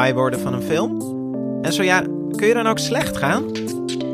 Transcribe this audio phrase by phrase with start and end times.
[0.00, 1.00] high worden van een film?
[1.62, 2.00] En zo ja,
[2.36, 3.52] kun je dan ook slecht gaan?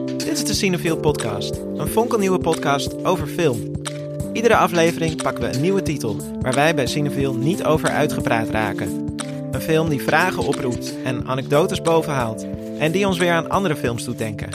[0.07, 3.73] Dit is de Cinefiel Podcast, een fonkelnieuwe podcast over film.
[4.33, 9.15] Iedere aflevering pakken we een nieuwe titel waar wij bij Cinefiel niet over uitgepraat raken.
[9.51, 12.47] Een film die vragen oproept en anekdotes bovenhaalt
[12.79, 14.49] en die ons weer aan andere films doet denken.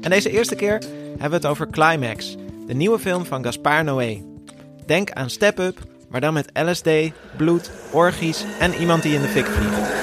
[0.00, 4.22] En deze eerste keer hebben we het over Climax, de nieuwe film van Gaspar Noé.
[4.86, 6.88] Denk aan Step Up, maar dan met LSD,
[7.36, 10.01] bloed, orgies en iemand die in de fik vliegt.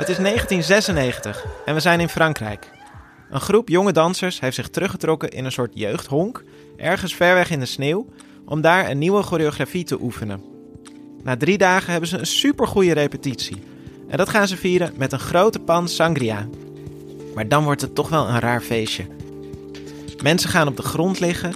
[0.00, 2.70] Het is 1996 en we zijn in Frankrijk.
[3.30, 6.44] Een groep jonge dansers heeft zich teruggetrokken in een soort jeugdhonk,
[6.76, 8.06] ergens ver weg in de sneeuw,
[8.44, 10.42] om daar een nieuwe choreografie te oefenen.
[11.22, 13.62] Na drie dagen hebben ze een supergoeie repetitie.
[14.08, 16.48] En dat gaan ze vieren met een grote pan sangria.
[17.34, 19.06] Maar dan wordt het toch wel een raar feestje.
[20.22, 21.54] Mensen gaan op de grond liggen.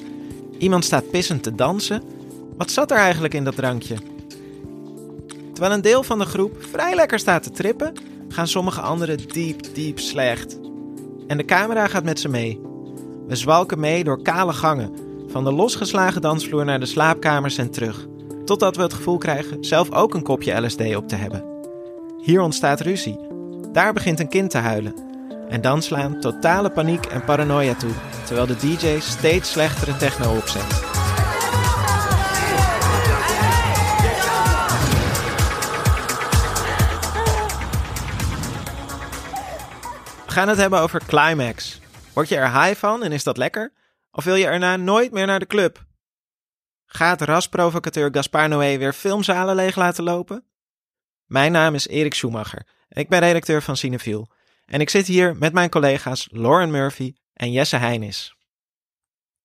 [0.59, 2.03] Iemand staat pissend te dansen.
[2.57, 3.97] Wat zat er eigenlijk in dat drankje?
[5.53, 7.93] Terwijl een deel van de groep vrij lekker staat te trippen,
[8.35, 10.59] gaan sommige anderen diep, diep slecht.
[11.27, 12.61] En de camera gaat met ze mee.
[13.27, 14.93] We zwalken mee door kale gangen,
[15.29, 18.07] van de losgeslagen dansvloer naar de slaapkamers en terug,
[18.45, 21.45] totdat we het gevoel krijgen zelf ook een kopje LSD op te hebben.
[22.23, 23.19] Hier ontstaat ruzie.
[23.73, 24.95] Daar begint een kind te huilen.
[25.49, 27.93] En dan slaan totale paniek en paranoia toe,
[28.27, 30.94] terwijl de DJ steeds slechtere techno opzet.
[40.35, 41.81] Gaan het hebben over Climax.
[42.13, 43.73] Word je er high van en is dat lekker?
[44.11, 45.85] Of wil je erna nooit meer naar de club?
[46.87, 50.45] Gaat rasprovocateur Gaspar Noé weer filmzalen leeg laten lopen?
[51.25, 54.31] Mijn naam is Erik Schumacher en ik ben redacteur van Cinefiel.
[54.67, 58.37] En ik zit hier met mijn collega's Lauren Murphy en Jesse Heinis.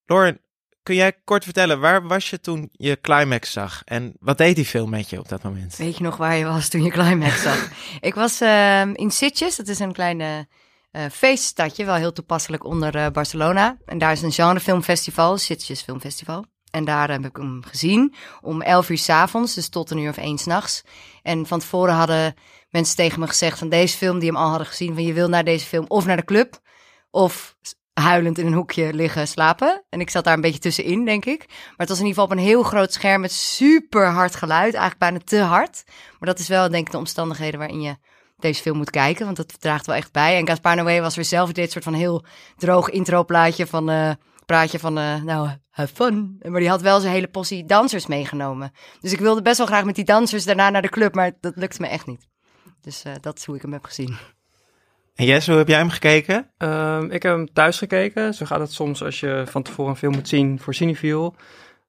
[0.06, 0.42] Lauren,
[0.84, 3.82] kun jij kort vertellen, waar was je toen je Climax zag?
[3.86, 5.76] En wat deed die film met je op dat moment?
[5.76, 7.70] Weet je nog waar je was toen je Climax zag?
[8.10, 10.48] ik was uh, in Sitges, dat is een kleine
[10.92, 13.78] uh, feeststadje, wel heel toepasselijk onder uh, Barcelona.
[13.86, 16.46] En daar is een genrefilmfestival, Sitges Filmfestival.
[16.72, 20.10] En daar heb ik hem gezien om 11 uur s avonds, dus tot een uur
[20.10, 20.84] of één s'nachts.
[21.22, 22.36] En van tevoren hadden
[22.70, 25.30] mensen tegen me gezegd van deze film, die hem al hadden gezien, van je wil
[25.30, 26.60] naar deze film of naar de club,
[27.12, 27.56] of
[27.94, 29.84] huilend in een hoekje liggen slapen.
[29.90, 31.46] En ik zat daar een beetje tussenin, denk ik.
[31.48, 34.74] Maar het was in ieder geval op een heel groot scherm met super hard geluid,
[34.74, 35.84] eigenlijk bijna te hard.
[36.20, 37.98] Maar dat is wel, denk ik, de omstandigheden waarin je
[38.42, 40.38] deze film moet kijken, want dat draagt wel echt bij.
[40.38, 42.26] En Gaspar Noé was weer zelf dit soort van heel
[42.58, 43.90] droog introplaatje van...
[43.90, 44.12] Uh,
[44.50, 46.40] praatje van, uh, nou, have fun.
[46.42, 48.72] Maar die had wel zijn hele possie dansers meegenomen.
[49.00, 51.56] Dus ik wilde best wel graag met die dansers daarna naar de club, maar dat
[51.56, 52.28] lukte me echt niet.
[52.82, 54.18] Dus uh, dat is hoe ik hem heb gezien.
[55.16, 56.52] En Jess, hoe heb jij hem gekeken?
[56.58, 58.34] Uh, ik heb hem thuis gekeken.
[58.34, 61.36] Zo gaat het soms als je van tevoren een film moet zien voor Cinefiel.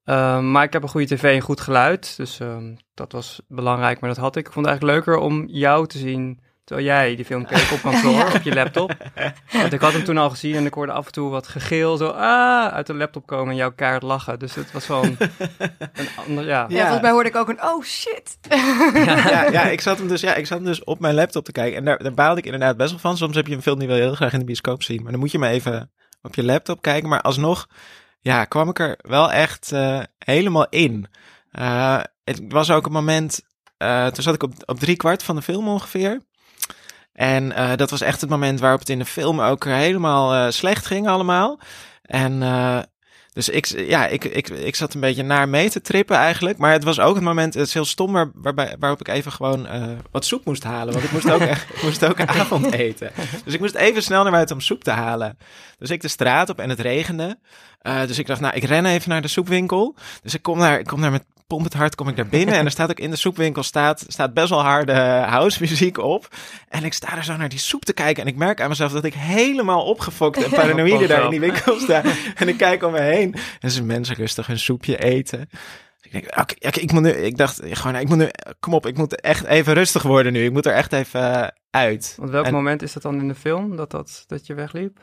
[0.05, 2.17] Uh, maar ik heb een goede tv en goed geluid.
[2.17, 4.47] Dus ehm, dat was belangrijk, maar dat had ik.
[4.47, 6.39] Ik vond het eigenlijk leuker om jou te zien
[6.71, 8.95] Terwijl jij die film keek op kantoor, op je laptop.
[9.51, 11.97] Want ik had hem toen al gezien en ik hoorde af en toe wat gegil,
[11.97, 14.39] zo ah, uit de laptop komen en jouw kaart lachen.
[14.39, 15.17] Dus het was wel een,
[15.77, 16.65] een ander, ja.
[16.69, 16.79] ja.
[16.79, 18.37] volgens mij hoorde ik ook een oh shit.
[18.49, 21.45] Ja, ja, ja, ik zat hem dus, ja, ik zat hem dus op mijn laptop
[21.45, 23.17] te kijken en daar, daar baalde ik inderdaad best wel van.
[23.17, 25.19] Soms heb je een film die wil heel graag in de bioscoop zien, maar dan
[25.19, 25.91] moet je maar even
[26.21, 27.09] op je laptop kijken.
[27.09, 27.67] Maar alsnog,
[28.21, 31.07] ja, kwam ik er wel echt uh, helemaal in.
[31.51, 33.41] Uh, het was ook een moment,
[33.77, 36.21] uh, toen zat ik op, op drie kwart van de film ongeveer.
[37.13, 41.07] En dat was echt het moment waarop het in de film ook helemaal slecht ging
[41.07, 41.59] allemaal.
[42.01, 42.41] En
[43.33, 46.57] dus ik, ja, ik, ik, ik zat een beetje naar mee te trippen eigenlijk.
[46.57, 49.31] Maar het was ook het moment, het is heel stom, waar, waarbij, waarop ik even
[49.31, 49.67] gewoon
[50.11, 50.93] wat soep moest halen.
[50.93, 53.11] Want ik moest ook, echt, ik moest ook avondeten.
[53.43, 55.37] Dus ik moest even snel naar buiten om soep te halen.
[55.77, 57.37] Dus ik de straat op en het regende.
[57.81, 59.95] dus ik dacht, nou, ik ren even naar de soepwinkel.
[60.21, 62.55] Dus ik kom daar, ik kom daar met pomp het hart kom ik daar binnen.
[62.55, 64.93] En er staat ook in de soepwinkel staat, staat best wel harde
[65.27, 66.27] house muziek op.
[66.69, 68.23] En ik sta er zo naar die soep te kijken.
[68.23, 71.79] En ik merk aan mezelf dat ik helemaal opgefokt en paranoïde daar in die winkel
[71.79, 72.03] sta.
[72.35, 73.35] En ik kijk om me heen.
[73.59, 75.49] En ze mensen rustig een soepje eten.
[76.01, 78.29] Ik denk, oké, okay, ik moet nu, ik dacht gewoon, ik moet nu,
[78.59, 80.45] kom op, ik moet echt even rustig worden nu.
[80.45, 82.15] Ik moet er echt even uit.
[82.17, 84.99] Want welk en, moment is dat dan in de film, dat, dat, dat je wegliep?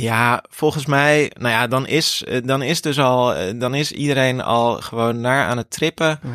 [0.00, 4.80] Ja, volgens mij, nou ja, dan is, dan is dus al, dan is iedereen al
[4.80, 6.20] gewoon naar aan het trippen.
[6.22, 6.32] Mm.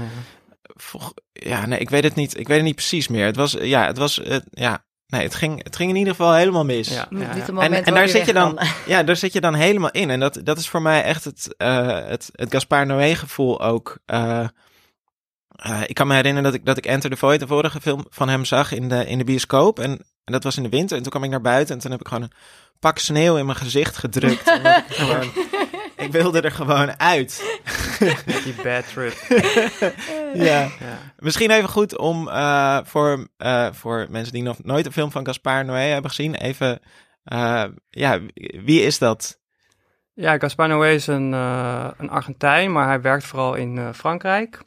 [0.62, 3.26] Volg, ja, nee, ik weet het niet, ik weet het niet precies meer.
[3.26, 6.34] Het was, ja, het was, uh, ja, nee, het ging, het ging in ieder geval
[6.34, 6.90] helemaal mis.
[6.90, 7.62] Ja, ja, ja.
[7.62, 10.10] En, en daar zit je dan, ja, daar zit je dan helemaal in.
[10.10, 14.00] En dat, dat is voor mij echt het, uh, het, het Gaspar Noé gevoel ook.
[14.14, 14.48] Uh,
[15.68, 18.06] uh, ik kan me herinneren dat ik, dat ik Enter the Void, de vorige film
[18.10, 19.80] van hem zag in de, in de bioscoop.
[19.80, 19.92] En,
[20.24, 20.98] en dat was in de winter.
[20.98, 22.32] En toen kwam ik naar buiten en toen heb ik gewoon een
[22.80, 24.48] pak sneeuw in mijn gezicht gedrukt.
[24.48, 25.32] ik gewoon
[26.06, 27.60] ik wilde er gewoon uit.
[28.44, 29.14] Die bad trip.
[30.34, 30.60] Ja.
[30.60, 31.00] Ja.
[31.18, 35.26] Misschien even goed om eh, voor, eh, voor mensen die nog nooit een film van
[35.26, 36.80] Gaspar Noé hebben gezien, even,
[37.24, 38.20] eh, ja,
[38.64, 39.40] wie is dat?
[40.14, 44.62] Ja, Gaspar Noé is een, eh, een Argentijn, maar hij werkt vooral in eh, Frankrijk.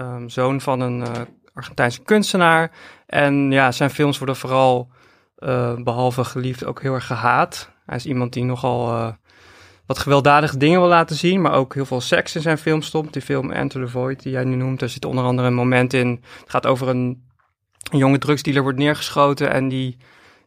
[0.00, 1.20] Ehm, zoon van een eh,
[1.54, 2.70] Argentijnse kunstenaar.
[3.06, 4.88] En ja, zijn films worden vooral,
[5.36, 7.70] eh, behalve geliefd, ook heel erg gehaat.
[7.86, 9.12] Hij is iemand die nogal eh,
[9.86, 13.12] wat gewelddadige dingen wil laten zien, maar ook heel veel seks in zijn film stopt.
[13.12, 15.92] Die film Enter the Void, die jij nu noemt, daar zit onder andere een moment
[15.92, 16.24] in.
[16.40, 17.22] Het gaat over een,
[17.90, 19.96] een jonge drugsdealer wordt neergeschoten en die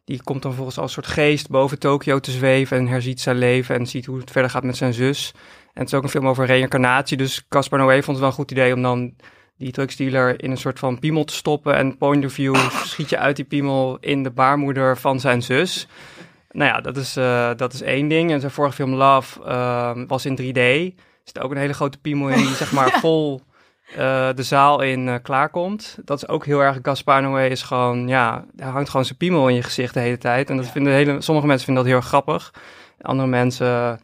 [0.05, 3.75] die komt dan volgens als soort geest boven Tokio te zweven en herziet zijn leven
[3.75, 5.31] en ziet hoe het verder gaat met zijn zus.
[5.73, 8.33] En het is ook een film over reïncarnatie, dus Caspar Noé vond het wel een
[8.33, 9.15] goed idee om dan
[9.63, 13.17] die drugsdealer in een soort van piemel te stoppen en point of view schiet je
[13.17, 15.87] uit die piemel in de baarmoeder van zijn zus.
[16.51, 18.31] Nou ja, dat is, eh, dat is één ding.
[18.31, 20.57] En zijn vorige film Love ehm, was in 3D.
[20.57, 20.93] Er
[21.23, 23.41] zit ook een hele grote piemel in die zeg maar vol
[23.95, 25.97] eh, de zaal in eh, klaarkomt.
[26.05, 29.47] Dat is ook heel erg Gaspar Noé is gewoon, ja, hij hangt gewoon zijn piemel
[29.47, 30.49] in je gezicht de hele tijd.
[30.49, 32.53] En dat vinden hele, sommige mensen vinden dat heel grappig.
[33.01, 33.99] Andere mensen,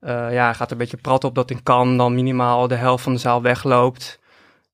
[0.00, 3.02] eh, ja, gaat er een beetje prat op dat in kan dan minimaal de helft
[3.02, 4.19] van de zaal wegloopt.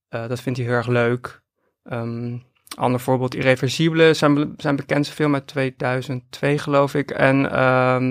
[0.08, 1.40] Eh, dat vindt hij heel erg leuk.
[1.82, 2.38] Ehm,
[2.76, 7.10] ander voorbeeld, Irreversibele, zijn, zijn bekendste film uit 2002 geloof ik.
[7.10, 8.10] En ehm,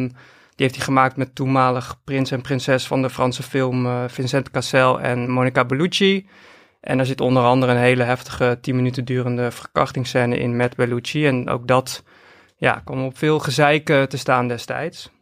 [0.55, 4.51] die heeft hij gemaakt met toenmalig prins en prinses van de Franse film eh, Vincent
[4.51, 6.27] Cassel en Monica Bellucci.
[6.79, 11.27] En daar zit onder andere een hele heftige 10 minuten durende verkrachtingsscène in met Bellucci.
[11.27, 12.03] En ook dat
[12.57, 15.13] ja, kwam op veel gezeik eh, te staan destijds.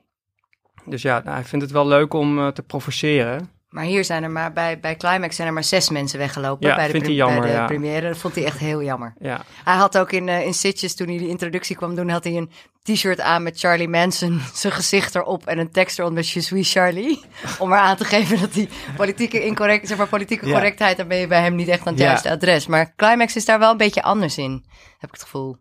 [0.85, 3.49] Dus ja, nou, hij vindt het wel leuk om te provoceren.
[3.73, 6.67] Maar hier zijn er maar, bij, bij Climax zijn er maar zes mensen weggelopen.
[6.67, 7.65] Ja, bij de, hij jammer, bij de ja.
[7.65, 8.07] première.
[8.07, 9.13] Dat vond hij echt heel jammer.
[9.19, 12.23] Ja, Hij had ook in, eh in Sitges, toen hij die introductie kwam doen, had
[12.23, 12.49] hij een
[12.83, 16.71] t-shirt aan met Charlie Manson, zijn gezicht erop en een tekst eronder met Je suis
[16.71, 17.21] Charlie.
[17.59, 21.17] Om maar aan te geven dat die politieke, incorrect, zeg maar, politieke correctheid, dan ben
[21.17, 22.67] je bij hem niet echt aan het juiste adres.
[22.67, 24.65] Maar Climax is daar wel een beetje anders in,
[24.97, 25.57] heb ik het gevoel.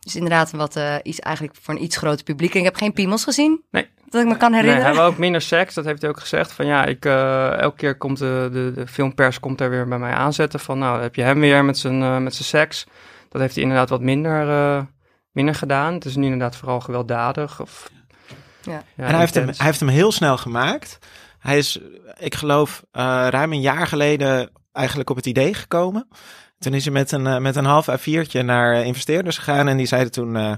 [0.00, 2.52] Dus inderdaad, wat, eh, iets, eigenlijk voor een iets groter publiek.
[2.52, 3.88] En ik heb geen piemels gezien, Nee.
[4.12, 4.90] Dat ik me kan Nee, herinneren.
[4.90, 6.52] hij wil ook minder seks, dat heeft hij ook gezegd.
[6.52, 9.98] Van ja, ik, eh, elke keer komt de, de, de filmpers komt er weer bij
[9.98, 10.60] mij aanzetten.
[10.60, 12.86] Van nou, heb je hem weer met zijn, eh, met zijn seks.
[13.28, 14.82] Dat heeft hij inderdaad wat minder, eh,
[15.30, 15.94] minder gedaan.
[15.94, 17.60] Het is nu inderdaad vooral gewelddadig.
[17.60, 17.90] Of,
[18.62, 18.82] Ja.
[18.96, 20.98] en hij heeft, hem, hij heeft hem heel snel gemaakt.
[21.38, 21.78] Hij is,
[22.18, 26.08] ik geloof, eh, ruim een jaar geleden eigenlijk op het idee gekomen.
[26.58, 29.68] Toen is hij met een, met een half A4'tje naar investeerders gegaan.
[29.68, 30.52] En die zeiden toen, eh,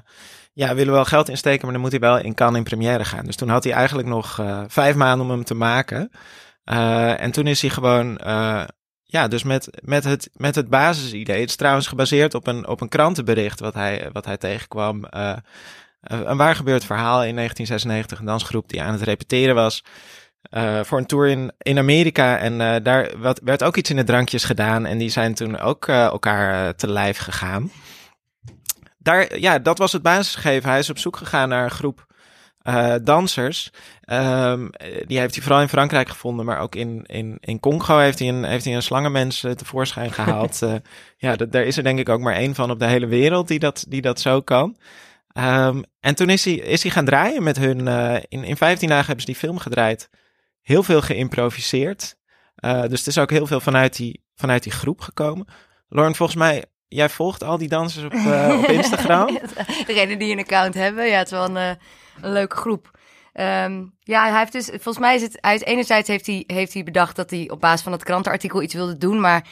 [0.54, 3.04] ja, we willen wel geld insteken, maar dan moet hij wel in Cannes in première
[3.04, 3.24] gaan.
[3.24, 6.10] Dus toen had hij eigenlijk nog eh, vijf maanden om hem te maken.
[6.64, 8.62] Eh, en toen is hij gewoon, eh,
[9.02, 11.40] ja, dus met, met, het, met het basisidee.
[11.40, 15.04] Het is trouwens gebaseerd op een, op een krantenbericht wat hij, wat hij tegenkwam.
[16.00, 18.18] een waar gebeurd verhaal in 1996.
[18.18, 19.84] Een dansgroep die aan het repeteren was.
[20.82, 22.38] voor een tour in, in Amerika.
[22.38, 23.10] En daar
[23.42, 24.86] werd ook iets in de drankjes gedaan.
[24.86, 27.70] En die zijn toen ook elkaar te lijf gegaan.
[29.04, 30.70] Daar, ja, dat was het basisgegeven.
[30.70, 32.06] Hij is op zoek gegaan naar een groep
[32.58, 33.70] eh, dansers.
[34.00, 36.44] Ehm, eh, die heeft hij vooral in Frankrijk gevonden.
[36.44, 40.12] Maar ook in, in, in Congo heeft hij een, heeft hij een slangenmens eh, tevoorschijn
[40.18, 40.62] gehaald.
[40.62, 40.74] Eh,
[41.16, 43.48] ja, dat, daar is er denk ik ook maar één van op de hele wereld
[43.48, 44.76] die dat, die dat zo kan.
[45.32, 47.86] Ehm, en toen is hij, is hij gaan draaien met hun.
[48.28, 50.10] in, in 15 dagen hebben ze die film gedraaid.
[50.60, 52.16] Heel veel geïmproviseerd.
[52.88, 55.46] Dus het is ook heel veel vanuit die, vanuit die groep gekomen.
[55.88, 56.64] Lauren, volgens mij,
[56.94, 59.38] jij volgt al die dansers op, eh, op Instagram.
[59.86, 61.70] Degene die een account hebben, ja, het is wel een, eh,
[62.32, 62.90] leuke groep.
[63.32, 66.82] Ehm, ja, hij heeft dus, volgens mij is het, hij enerzijds heeft hij, heeft hij
[66.82, 69.46] bedacht dat hij op basis van het krantenartikel iets wilde doen, maar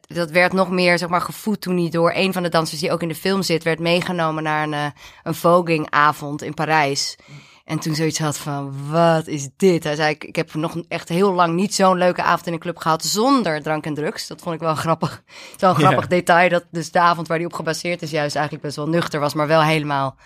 [0.00, 2.92] dat werd nog meer, zeg maar, gevoed toen hij door een van de dansers die
[2.92, 4.86] ook in de film zit, werd meegenomen naar een, eh,
[5.22, 7.16] een vogingavond in Parijs.
[7.66, 9.84] En toen zoiets had van, wat is dit?
[9.84, 12.58] Hij zei, ik, ik heb nog echt heel lang niet zo'n leuke avond in een
[12.58, 14.26] club gehad zonder drank en drugs.
[14.26, 15.22] Dat vond ik wel grappig.
[15.60, 18.76] Zo'n grappig detail, dat dus de avond waar hij op gebaseerd is juist eigenlijk best
[18.76, 20.16] wel nuchter was, maar wel helemaal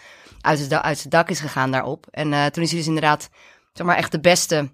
[0.40, 2.06] uit zijn dak is gegaan daarop.
[2.10, 3.30] En eh, toen is hij dus inderdaad,
[3.72, 4.70] zeg maar, echt de beste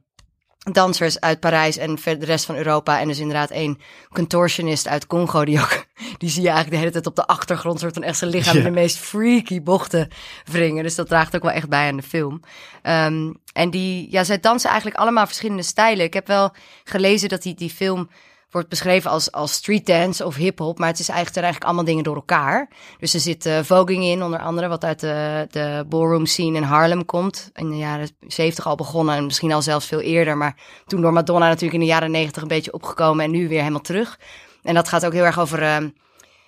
[0.73, 3.01] dansers uit Parijs en de rest van Europa.
[3.01, 3.79] En dus inderdaad één
[4.13, 5.86] contortionist uit Congo, die ook,
[6.19, 8.57] die zie je eigenlijk de hele tijd op de achtergrond, soort van echt zijn lichaam
[8.57, 10.09] in de meest freaky bochten
[10.45, 10.83] wringen.
[10.83, 12.41] Dus dat draagt ook wel echt bij aan de film.
[12.83, 16.05] Ehm, en die, ja, zij dansen eigenlijk allemaal verschillende stijlen.
[16.05, 18.09] Ik heb wel gelezen dat die, die film
[18.51, 21.85] wordt beschreven als, als street dance of hip-hop, maar het is eigenlijk, zijn eigenlijk allemaal
[21.85, 22.69] dingen door elkaar.
[22.99, 26.63] Dus er zit eh, voging in, onder andere, wat uit de, de ballroom scene in
[26.63, 27.51] Harlem komt.
[27.55, 31.13] In de jaren 70 al begonnen en misschien al zelfs veel eerder, maar toen door
[31.13, 34.19] Madonna natuurlijk in de jaren 90 een beetje opgekomen en nu weer helemaal terug.
[34.67, 35.89] En dat gaat ook heel erg over, ehm,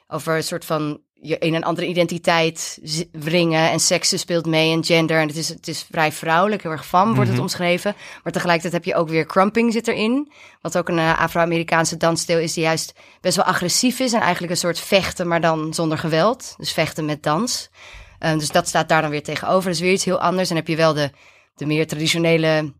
[0.09, 2.79] over een soort van je in een andere identiteit
[3.13, 5.21] wringen en seksen speelt mee en gender.
[5.21, 7.41] En het is, het is vrij vrouwelijk, heel erg van wordt het Mhm.
[7.41, 7.95] omschreven.
[8.23, 10.33] Maar tegelijkertijd heb je ook weer crumping zit erin.
[10.61, 14.13] Wat ook een eh, Afro-Amerikaanse dansstijl is die juist best wel agressief is.
[14.13, 16.55] En eigenlijk een soort vechten, maar dan zonder geweld.
[16.57, 17.71] Dus vechten met dans.
[18.19, 19.71] Eh, dus dat staat daar dan weer tegenover.
[19.71, 20.51] Dus weer iets heel anders.
[20.51, 21.11] En heb je wel de,
[21.55, 22.73] de meer traditionele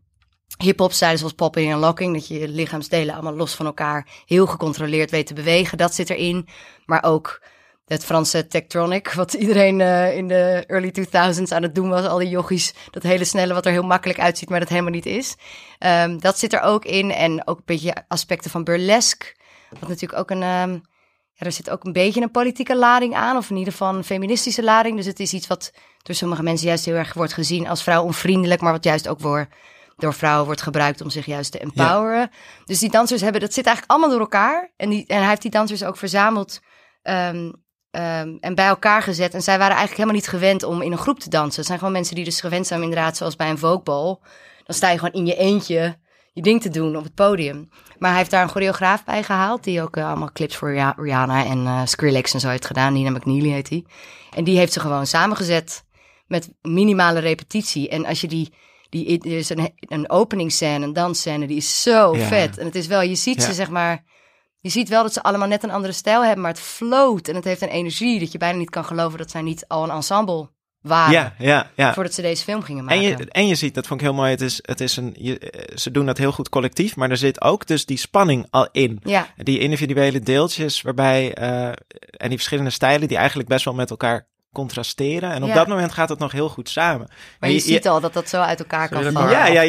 [0.57, 2.13] hip-hop stijlen zoals popping en locking.
[2.13, 5.77] Dat je je lichaamsdelen allemaal los van elkaar heel gecontroleerd weet te bewegen.
[5.77, 6.47] Dat zit erin.
[6.85, 7.41] Maar ook
[7.85, 12.05] het Franse Tektronic, wat iedereen eh, in de early 2000s aan het doen was.
[12.05, 15.05] Al die jochies, dat hele snelle wat er heel makkelijk uitziet, maar dat helemaal niet
[15.05, 15.35] is.
[15.79, 17.11] Ehm, dat zit er ook in.
[17.11, 19.35] En ook een beetje aspecten van burlesque.
[19.79, 20.43] Wat natuurlijk ook een...
[20.43, 20.79] ehm,
[21.35, 23.37] er zit ook een beetje een politieke lading aan.
[23.37, 24.95] Of in ieder geval een feministische lading.
[24.95, 28.03] Dus het is iets wat door sommige mensen juist heel erg wordt gezien als vrouw
[28.03, 28.61] onvriendelijk.
[28.61, 29.47] Maar wat juist ook voor,
[29.99, 32.31] door vrouwen wordt gebruikt om zich juist te empoweren.
[32.65, 34.71] Dus die dansers hebben, dat zit eigenlijk allemaal door elkaar.
[34.77, 36.59] En, die, en hij heeft die dansers ook verzameld
[37.01, 37.51] ehm,
[37.91, 39.33] ehm, en bij elkaar gezet.
[39.33, 41.57] En zij waren eigenlijk helemaal niet gewend om in een groep te dansen.
[41.57, 44.89] Het zijn gewoon mensen die dus gewend zijn, inderdaad, zoals bij een Vogue Dan sta
[44.89, 45.97] je gewoon in je eentje
[46.33, 47.69] je ding te doen op het podium.
[47.97, 50.97] Maar hij heeft daar een choreograaf bij gehaald, die ook eh, allemaal clips voor Rih-
[50.97, 52.93] Rihanna en eh, Skrillex en zo heeft gedaan.
[52.93, 53.85] Nina McNeely heet hij.
[54.35, 55.83] En die heeft ze gewoon samengezet
[56.27, 57.89] met minimale repetitie.
[57.89, 58.53] En als je die,
[58.89, 62.27] die er is een, een openingsscène, een dansscène, die is zo Ja.
[62.27, 62.57] vet.
[62.57, 63.41] En het is wel, je ziet Ja.
[63.47, 64.03] ze zeg maar,
[64.59, 67.35] je ziet wel dat ze allemaal net een andere stijl hebben, maar het float en
[67.35, 69.89] het heeft een energie dat je bijna niet kan geloven dat zij niet al een
[69.89, 70.49] ensemble
[70.81, 71.11] waren.
[71.13, 71.93] Ja, ja, ja.
[71.93, 73.01] Voordat ze deze film gingen maken.
[73.01, 75.15] En je, en je ziet, dat vond ik heel mooi, het is, het is een,
[75.17, 78.47] je, eh, ze doen dat heel goed collectief, maar er zit ook dus die spanning
[78.49, 78.99] al in.
[79.03, 81.67] ja, Die individuele deeltjes waarbij, eh,
[82.11, 85.31] en die verschillende stijlen die eigenlijk best wel met elkaar contrasteren.
[85.31, 85.55] En op Ja.
[85.55, 87.07] dat moment gaat het nog heel goed samen.
[87.39, 89.29] maar je, ziet al dat dat zo uit elkaar kan vallen.
[89.29, 89.61] ja, ja,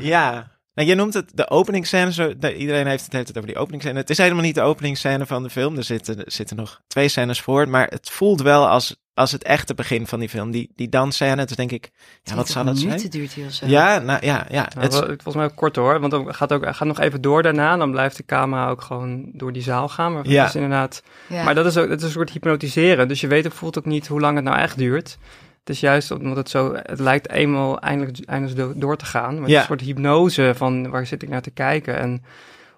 [0.00, 0.52] ja.
[0.74, 2.12] Nou, je noemt het de openingsscène.
[2.12, 3.98] Zo, de- iedereen heeft het, heeft het over die openingsscène.
[4.00, 5.76] Het is helemaal niet de openingsscène van de film.
[5.76, 7.68] Er zitten, er zitten nog twee scènes voor.
[7.68, 10.50] Maar het voelt wel als, als het echte begin van die film.
[10.50, 11.44] Die, die dansscène.
[11.46, 11.90] Dus denk ik,
[12.22, 12.88] ja, wat zou dat zijn?
[12.88, 13.66] minuten duurt of zo.
[13.66, 14.68] Ja, nou ja, ja.
[14.74, 17.42] Nou, het volgens mij ook kort hoor, want dan gaat ook gaat nog even door
[17.42, 17.76] daarna.
[17.76, 20.12] Dan blijft de camera ook gewoon door die zaal gaan.
[20.12, 20.38] Maar, Ja.
[20.40, 21.44] het is inderdaad, Ja.
[21.44, 23.08] maar dat is ook dat is een soort hypnotiseren.
[23.08, 25.18] Dus je weet ook, voelt ook niet hoe lang het nou echt duurt.
[25.60, 29.32] Het is juist omdat het zo, het lijkt eenmaal eindelijk, eindelijk do- door te gaan.
[29.32, 29.60] Maar het is Ja.
[29.60, 32.22] een soort hypnose van waar zit ik naar te kijken en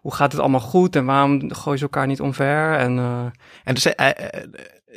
[0.01, 2.73] hoe gaat het allemaal goed en waarom gooien ze elkaar niet omver.
[2.79, 3.25] En eh,
[3.65, 4.43] En dus, eh, eh,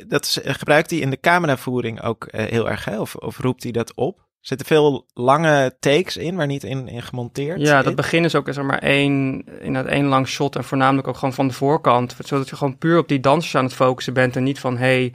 [0.08, 3.00] dat is- gebruikt hij in de cameravoering ook eh, heel erg, hè?
[3.00, 4.18] Of, of roept hij dat op?
[4.18, 8.34] Er zitten veel lange takes in, waar niet in, in gemonteerd Ja, dat begin is
[8.34, 12.16] ook zeg maar één, inderdaad één lang shot en voornamelijk ook gewoon van de voorkant.
[12.24, 15.12] Zodat je gewoon puur op die dansers aan het focussen bent en niet van hey,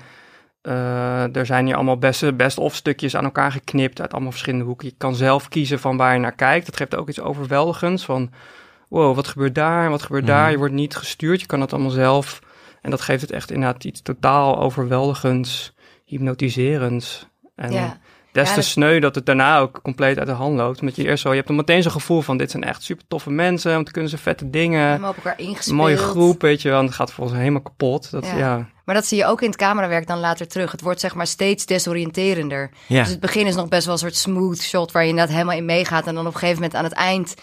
[0.61, 4.65] eh, er zijn hier allemaal best, best of stukjes aan elkaar geknipt uit allemaal verschillende
[4.65, 4.87] hoeken.
[4.87, 6.65] Je kan zelf kiezen van waar je naar kijkt.
[6.65, 8.31] Dat geeft ook iets overweldigends van
[8.89, 10.41] wow, wat gebeurt daar en wat gebeurt daar.
[10.43, 10.51] Mhm.
[10.51, 12.39] Je wordt niet gestuurd, je kan het allemaal zelf.
[12.85, 15.73] En dat geeft het echt inderdaad iets totaal overweldigends,
[16.05, 17.27] hypnotiserends.
[17.55, 17.97] En ja.
[18.31, 20.79] Des Ja, te dat- sneu dat het daarna ook compleet uit de hand loopt.
[20.79, 23.05] Omdat je eerst zo, je hebt dan meteen zo'n gevoel van dit zijn echt super
[23.07, 24.95] toffe mensen, want dan kunnen ze vette dingen.
[25.05, 25.77] Op elkaar ingespeeld.
[25.77, 26.79] mooie groep, weet je wel.
[26.79, 28.11] En het gaat volgens mij helemaal kapot.
[28.11, 28.37] Dat, Ja.
[28.37, 28.69] ja.
[28.85, 30.71] Maar dat zie je ook in het camerawerk dan later terug.
[30.71, 32.69] Het wordt zeg maar steeds desoriënterender.
[32.87, 33.01] Ja.
[33.01, 35.57] Dus het begin is nog best wel een soort smooth shot waar je inderdaad helemaal
[35.57, 36.07] in meegaat.
[36.07, 37.33] En dan op een gegeven moment aan het eind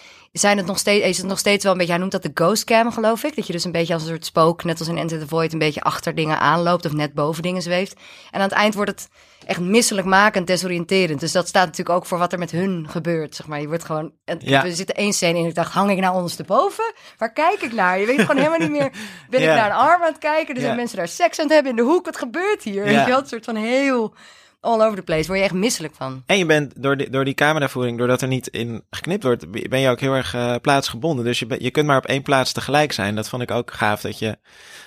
[0.40, 2.30] zijn het nog steeds, is het nog steeds wel een beetje, hij noemt dat de
[2.34, 3.36] ghost cam geloof ik.
[3.36, 5.52] Dat je dus een beetje als een soort spook, net als in Enter the Void,
[5.52, 7.92] een beetje achter dingen aanloopt of net boven dingen zweeft.
[8.30, 9.08] En aan het eind wordt het
[9.46, 11.20] echt misselijkmakend, desoriënterend.
[11.20, 13.60] Dus dat staat natuurlijk ook voor wat er met hun gebeurt, zeg maar.
[13.60, 14.62] Je wordt gewoon, Ja.
[14.62, 16.94] we zitten één scène in en ik dacht, hang ik nou ondersteboven?
[17.18, 17.98] Waar kijk ik naar?
[18.00, 18.92] Je weet gewoon helemaal niet meer,
[19.30, 20.54] ben ik naar een arm aan het kijken?
[20.54, 22.74] Er zijn mensen daar seks aan het hebben in de hoek, wat gebeurt hier?
[22.74, 22.82] Ja.
[22.82, 24.14] Weet je wel, een soort van heel
[24.62, 26.22] all over the place, word je echt misselijk van.
[26.26, 29.80] En je bent door die, door die cameravoering, doordat er niet in geknipt wordt, ben
[29.80, 31.24] je ook heel erg eh, plaatsgebonden.
[31.24, 33.14] Dus je, je kunt maar op één plaats tegelijk zijn.
[33.14, 34.00] Dat vond ik ook gaaf.
[34.00, 34.26] Dat je,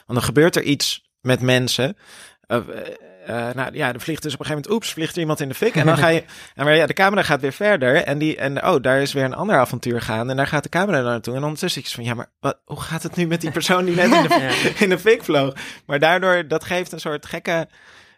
[0.05, 1.97] want dan gebeurt er iets met mensen.
[2.47, 2.57] Eh,
[3.25, 5.47] eh, nou ja, er vliegt dus op een gegeven moment, oeps, vliegt er iemand in
[5.47, 5.75] de fik.
[5.75, 6.23] En dan ga je,
[6.55, 7.95] en maar ja, de camera gaat weer verder.
[7.95, 10.29] En, die, en oh, daar is weer een ander avontuur gaan.
[10.29, 11.35] En daar gaat de camera naartoe.
[11.35, 13.85] En ondertussen is het van, ja, maar wat, hoe gaat het nu met die persoon
[13.85, 15.53] die net in de, in de fik vloog?
[15.85, 17.67] Maar daardoor, dat geeft een soort gekke...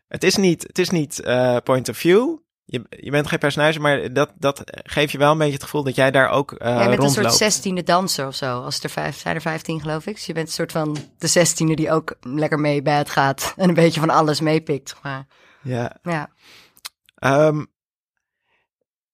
[0.08, 2.38] Het is niet, het is niet eh, point of view.
[2.66, 5.84] Je, je bent geen personage, maar dat, dat geeft je wel een beetje het gevoel
[5.84, 8.62] dat jij daar ook eh Jij bent een soort zestiende danser of zo.
[8.62, 10.16] Als er vijf, zijn er vijftien geloof ik.
[10.16, 13.54] Dus je bent een soort van de zestiende die ook lekker mee bij het gaat.
[13.58, 14.96] En een beetje van alles meepikt.
[15.04, 15.28] Maar
[15.62, 15.98] Ja.
[16.04, 16.30] ja,
[17.16, 17.64] Ehm,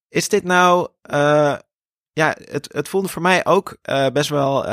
[0.09, 0.87] is dit nou...
[1.01, 1.55] eh,
[2.13, 3.77] ja, het, het voelde voor mij ook
[4.13, 4.65] best wel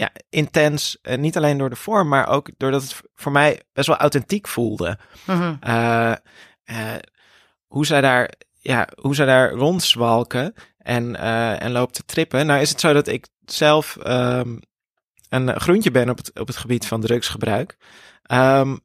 [0.00, 0.98] ja, intens.
[1.02, 4.48] eh, niet alleen door de vorm, maar ook doordat het voor mij best wel authentiek
[4.48, 4.98] voelde.
[5.26, 5.54] Mhm.
[5.60, 6.12] Eh,
[6.64, 6.98] eh,
[7.66, 11.16] hoe zij daar, ja, hoe zij daar rondzwalken en,
[11.60, 12.46] en loopt te trippen.
[12.46, 14.56] Nou is het zo dat ik zelf ehm,
[15.28, 17.76] een groentje ben op het, op het gebied van drugsgebruik.
[18.22, 18.76] Ehm,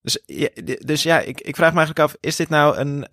[0.00, 3.06] Dus, ja, dus ja, ik, ik vraag me eigenlijk af, is dit nou een,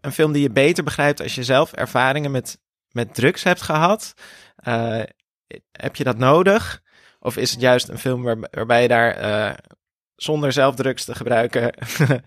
[0.00, 2.58] een film die je beter begrijpt als je zelf ervaringen met,
[2.90, 4.14] met drugs hebt gehad?
[4.56, 5.02] Eh,
[5.72, 6.82] heb je dat nodig?
[7.20, 9.54] Of is het juist een film waar, waarbij je daar eh,
[10.16, 11.74] zonder zelf drugs te gebruiken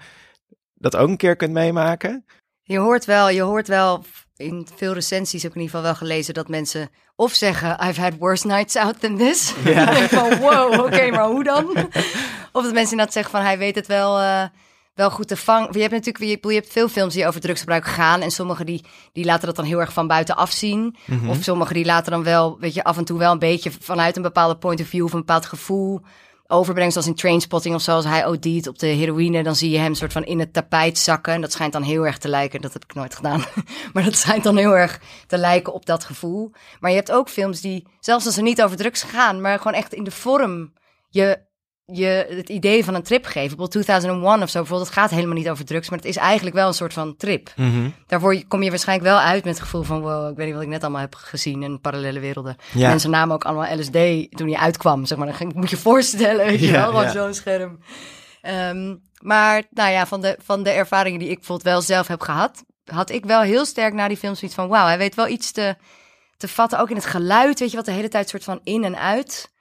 [0.86, 2.26] dat ook een keer kunt meemaken?
[2.62, 4.04] Je hoort wel, je hoort wel
[4.36, 8.02] in veel recensies heb ik in ieder geval wel gelezen dat mensen of zeggen I've
[8.02, 9.54] had worse nights out than this.
[9.64, 9.86] Ja.
[9.92, 11.70] Denk ik van wow, oké, maar hoe dan?
[12.52, 14.44] of dat mensen inderdaad zeggen van hij weet het wel, eh,
[14.96, 15.70] wel goed te vangen.
[15.72, 18.86] Je hebt natuurlijk je, je hebt veel films die over drugsgebruik gaan en sommige die,
[19.14, 20.96] die laten dat dan heel erg van buitenaf zien.
[21.06, 21.30] Mhm.
[21.30, 24.16] Of sommige die laten dan wel, weet je, af en toe wel een beetje vanuit
[24.16, 26.02] een bepaalde point of view of een bepaald gevoel
[26.48, 26.92] overbrengen.
[26.92, 29.94] Zoals in Trainspotting of zo, als hij OD't op de heroïne, dan zie je hem
[29.94, 31.34] soort van in het tapijt zakken.
[31.34, 33.44] En dat schijnt dan heel erg te lijken, dat heb ik nooit gedaan.
[33.94, 36.52] maar dat schijnt dan heel erg te lijken op dat gevoel.
[36.80, 39.74] Maar je hebt ook films die, zelfs als ze niet over drugs gaan, maar gewoon
[39.74, 40.74] echt in de vorm
[41.10, 41.40] je,
[41.86, 43.42] je het idee van een trip geven.
[43.42, 46.56] Bijvoorbeeld 2001 of zo, bijvoorbeeld, het gaat helemaal niet over drugs, maar het is eigenlijk
[46.56, 47.52] wel een soort van trip.
[47.56, 47.90] Mhm.
[48.08, 50.02] Daarvoor kom je waarschijnlijk wel uit met het gevoel van...
[50.02, 52.56] wow, ik weet niet wat ik net allemaal heb gezien in parallele werelden.
[52.74, 52.90] Ja.
[52.90, 53.92] Mensen namen ook allemaal LSD
[54.38, 55.06] toen hij uitkwam.
[55.06, 57.12] Zeg maar, dan moet je voorstellen, weet je Ja, wel, gewoon ja.
[57.12, 57.80] zo'n scherm.
[58.42, 62.22] Ehm, maar nou ja, van de, van de ervaringen die ik bijvoorbeeld wel zelf heb
[62.22, 62.64] gehad...
[62.86, 64.68] had ik wel heel sterk na die film zoiets van...
[64.68, 65.76] wauw, hij weet wel iets te,
[66.38, 67.60] te vatten, ook in het geluid.
[67.60, 69.54] Weet je, wat de hele tijd soort van in en uit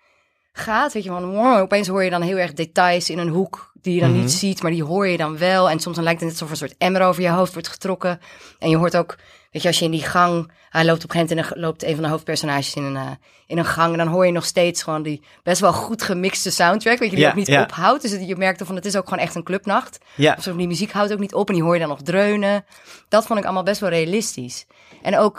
[0.58, 0.92] gaat.
[0.92, 3.72] Weet je, van wow, opeens hoor je dan heel erg details in een hoek...
[3.82, 4.20] die je dan Mhm.
[4.20, 5.70] niet ziet, maar die hoor je dan wel.
[5.70, 7.68] En soms dan lijkt het net alsof er een soort emmer over je hoofd wordt
[7.68, 8.20] getrokken.
[8.58, 9.16] En je hoort ook,
[9.50, 10.50] weet je, als je in die gang...
[10.70, 13.10] Hij loopt op een gegeven moment loopt een van de hoofdpersonages in een, eh,
[13.46, 13.92] in een gang.
[13.92, 16.98] En dan hoor je nog steeds gewoon die best wel goed gemixte soundtrack.
[16.98, 17.62] Weet je, die Ja, ook niet ja.
[17.62, 18.02] ophoudt.
[18.02, 19.98] Dus je merkt van, het is ook gewoon echt een clubnacht.
[20.14, 22.02] Ja, Of zo, die muziek houdt ook niet op en die hoor je dan nog
[22.02, 22.64] dreunen.
[23.08, 24.66] Dat vond ik allemaal best wel realistisch.
[25.02, 25.34] En ook,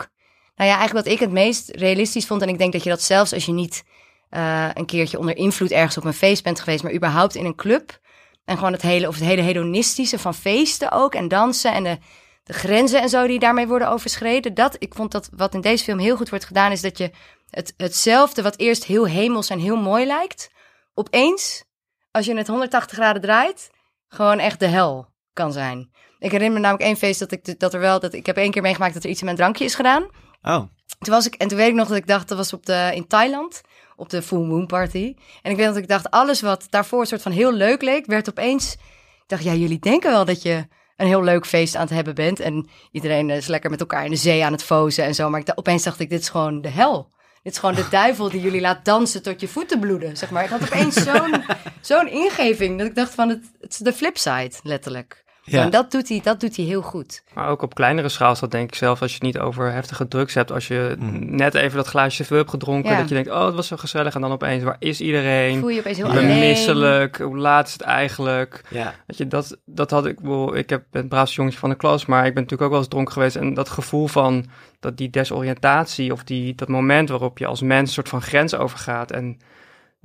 [0.56, 2.42] nou ja, eigenlijk wat ik het meest realistisch vond...
[2.42, 3.84] en ik denk dat je dat zelfs als je niet
[4.28, 6.82] eh, een keertje onder invloed ergens op een feest bent geweest...
[6.82, 7.98] maar überhaupt in een club...
[8.44, 11.14] en gewoon het hele, of het hele hedonistische van feesten ook...
[11.14, 11.98] en dansen en de,
[12.44, 14.54] de grenzen en zo die daarmee worden overschreden...
[14.54, 16.72] dat, ik vond dat wat in deze film heel goed wordt gedaan...
[16.72, 17.10] is dat je
[17.50, 20.50] het, hetzelfde wat eerst heel hemels en heel mooi lijkt...
[20.94, 21.64] opeens,
[22.10, 23.70] als je het 180 graden draait
[24.08, 25.90] gewoon echt de hel kan zijn.
[26.18, 28.50] Ik herinner me namelijk één feest dat ik dat er wel dat ik heb één
[28.50, 30.02] keer meegemaakt dat er iets in mijn drankje is gedaan.
[30.42, 30.62] oh.
[30.98, 32.90] Toen was ik en toen weet ik nog dat ik dacht dat was op de
[32.94, 33.60] in Thailand
[33.96, 35.14] op de full moon party.
[35.42, 38.06] En ik weet dat ik dacht alles wat daarvoor een soort van heel leuk leek
[38.06, 38.72] werd opeens.
[38.72, 42.14] Ik dacht ja jullie denken wel dat je een heel leuk feest aan het hebben
[42.14, 45.30] bent en iedereen is lekker met elkaar in de zee aan het fozen en zo.
[45.30, 47.14] Maar ik opeens dacht ik dit is gewoon de hel.
[47.42, 50.44] Dit is gewoon de duivel die jullie laat dansen tot je voeten bloeden, zeg maar.
[50.44, 51.44] Ik had opeens zo'n
[51.80, 55.24] zo'n ingeving dat ik dacht van het, het is de flipside, letterlijk.
[55.48, 55.62] Ja.
[55.62, 57.22] En dat doet, hij, dat doet hij heel goed.
[57.34, 59.72] Maar ook op kleinere schaal is dat denk ik zelf als je het niet over
[59.72, 60.52] heftige drugs hebt.
[60.52, 61.36] Als je Mhm.
[61.36, 62.98] net even dat glaasje veel hebt gedronken, Ja.
[62.98, 64.14] dat je denkt, oh het was zo gezellig.
[64.14, 65.58] En dan opeens, waar is iedereen?
[65.60, 66.38] Voel je opeens heel alleen.
[66.38, 67.16] misselijk.
[67.18, 68.62] Hoe laat is het eigenlijk?
[68.70, 68.94] Ja.
[69.06, 71.76] Weet je, dat, dat had ik, bedoel, ik heb, ben het braafste jongetje van de
[71.76, 73.36] klas, maar ik ben natuurlijk ook wel eens dronken geweest.
[73.36, 74.46] En dat gevoel van,
[74.80, 78.54] dat die desoriëntatie of die, dat moment waarop je als mens een soort van grens
[78.54, 79.10] overgaat.
[79.10, 79.38] En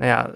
[0.01, 0.29] nou ja,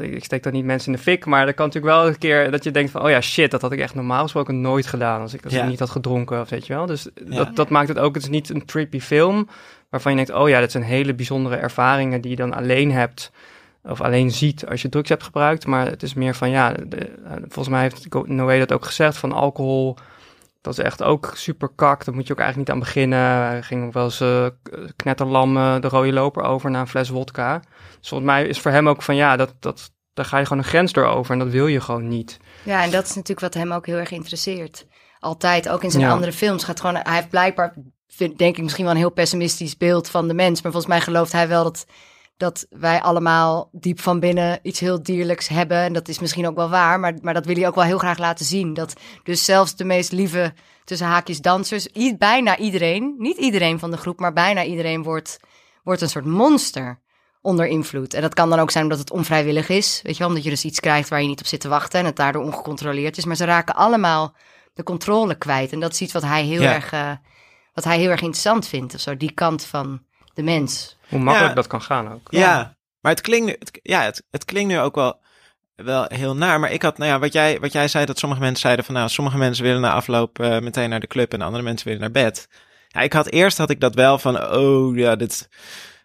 [0.00, 2.50] ik steek dan niet mensen in de fik, maar er kan natuurlijk wel een keer
[2.50, 5.20] dat je denkt van, oh ja, shit, dat had ik echt normaal gesproken nooit gedaan
[5.20, 5.62] als ik, als Ja.
[5.62, 6.86] ik niet had gedronken, of weet je wel.
[6.86, 7.36] Dus Ja.
[7.36, 9.48] dat, dat maakt het ook, het is niet een trippy film,
[9.90, 13.30] waarvan je denkt, oh ja, dat zijn hele bijzondere ervaringen die je dan alleen hebt
[13.82, 15.66] of alleen ziet als je drugs hebt gebruikt.
[15.66, 19.16] Maar het is meer van, ja, de- eh, volgens mij heeft Noé dat ook gezegd,
[19.16, 19.96] van alcohol,
[20.64, 22.04] dat is echt ook super kak.
[22.04, 23.18] Daar moet je ook eigenlijk niet aan beginnen.
[23.18, 24.46] Hij ging ook wel eens eh,
[24.96, 27.58] knetterlam de rode loper over naar een fles wodka.
[28.00, 30.62] Dus volgens mij is voor hem ook van, ja, dat, dat, daar ga je gewoon
[30.62, 32.38] een grens door over en dat wil je gewoon niet.
[32.62, 34.86] Ja, en dat is natuurlijk wat hem ook heel erg interesseert.
[35.18, 36.10] Altijd, ook in zijn Ja.
[36.10, 36.64] andere films.
[36.64, 37.74] Gaat gewoon, hij heeft blijkbaar,
[38.08, 40.62] vind, denk ik, misschien wel een heel pessimistisch beeld van de mens.
[40.62, 41.86] Maar volgens mij gelooft hij wel dat,
[42.36, 45.76] dat wij allemaal diep van binnen iets heel dierlijks hebben.
[45.78, 47.98] En dat is misschien ook wel waar, maar, maar dat wil hij ook wel heel
[47.98, 48.74] graag laten zien.
[48.74, 48.92] Dat
[49.22, 50.52] dus zelfs de meest lieve,
[50.84, 55.40] tussen haakjes, dansers, bijna iedereen, niet iedereen van de groep, maar bijna iedereen wordt,
[55.82, 57.00] wordt een soort monster
[57.42, 58.14] onder invloed.
[58.14, 60.00] En dat kan dan ook zijn omdat het onvrijwillig is.
[60.02, 62.00] Weet je wel, omdat je dus iets krijgt waar je niet op zit te wachten
[62.00, 63.24] en het daardoor ongecontroleerd is.
[63.24, 64.34] Maar ze raken allemaal
[64.74, 65.72] de controle kwijt.
[65.72, 66.74] En dat is iets wat hij heel, Ja.
[66.74, 67.10] erg, eh,
[67.74, 68.94] wat hij heel erg interessant vindt.
[68.94, 70.02] Of zo, die kant van
[70.34, 70.96] de mens.
[71.14, 71.60] Hoe makkelijk Ja.
[71.60, 72.28] dat kan gaan ook.
[72.30, 75.20] Ja, maar het klinkt nu, het, ja, het, het klinkt nu ook wel,
[75.76, 76.60] wel heel naar.
[76.60, 78.94] Maar ik had, nou ja, wat jij, wat jij zei, dat sommige mensen zeiden van,
[78.94, 82.02] nou, sommige mensen willen na afloop eh, meteen naar de club en andere mensen willen
[82.02, 82.48] naar bed.
[82.88, 85.48] Ja, ik had eerst had ik dat wel van, oh ja, dit,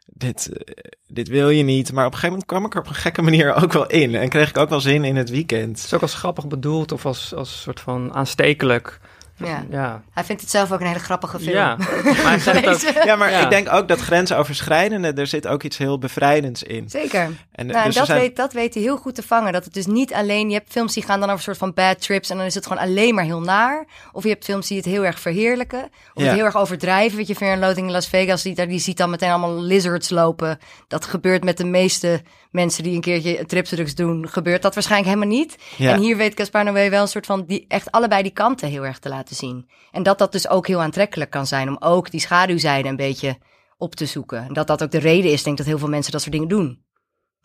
[0.05, 0.73] dit, eh,
[1.07, 1.91] dit wil je niet.
[1.91, 4.15] Maar op een gegeven moment kwam ik er op een gekke manier ook wel in
[4.15, 5.77] en kreeg ik ook wel zin in het weekend.
[5.77, 8.99] Het is ook als grappig bedoeld of als, als soort van aanstekelijk.
[9.47, 9.65] Ja.
[9.69, 11.55] Ja, Hij vindt het zelf ook een hele grappige film.
[11.55, 11.75] ja.
[11.77, 12.79] maar hij zegt ook...
[12.79, 13.39] Deze- Ja, maar Ja.
[13.43, 16.89] ik denk ook dat grensoverschrijdende, er zit ook iets heel bevrijdends in.
[16.89, 17.29] Zeker.
[17.51, 19.53] En, Nou, dus dat, zijn- weet, dat weet hij heel goed te vangen.
[19.53, 20.47] Dat het dus niet alleen...
[20.49, 22.29] Je hebt films die gaan dan over een soort van bad trips...
[22.29, 23.85] en dan is het gewoon alleen maar heel naar.
[24.11, 25.83] Of je hebt films die het heel erg verheerlijken.
[26.13, 26.27] Of Ja.
[26.27, 27.17] het heel erg overdrijven.
[27.17, 28.41] Weet je, Loathing in Las Vegas...
[28.41, 30.59] Die, daar- die ziet dan meteen allemaal lizards lopen.
[30.87, 32.21] Dat gebeurt met de meeste
[32.51, 34.29] mensen die een keertje tripsdrugs doen.
[34.29, 35.55] Gebeurt dat waarschijnlijk helemaal niet.
[35.77, 35.93] Ja.
[35.93, 37.45] En hier weet Gaspar Noé wel een soort van...
[37.47, 39.69] Die, echt allebei die kanten heel erg te laten zien.
[39.91, 41.69] En dat dat dus ook heel aantrekkelijk kan zijn...
[41.69, 43.37] om ook die schaduwzijde een beetje
[43.77, 44.43] op te zoeken.
[44.43, 46.33] En dat dat ook de reden is, denk ik, dat heel veel mensen dat soort
[46.33, 46.83] dingen doen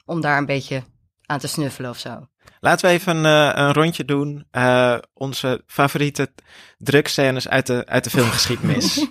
[0.05, 0.83] om daar een beetje
[1.27, 2.29] aan te snuffelen of zo.
[2.61, 4.47] Laten we even eh, een rondje doen.
[4.51, 6.33] Eh, onze favoriete
[6.79, 9.07] drugscènes uit de, uit de filmgeschiedenis.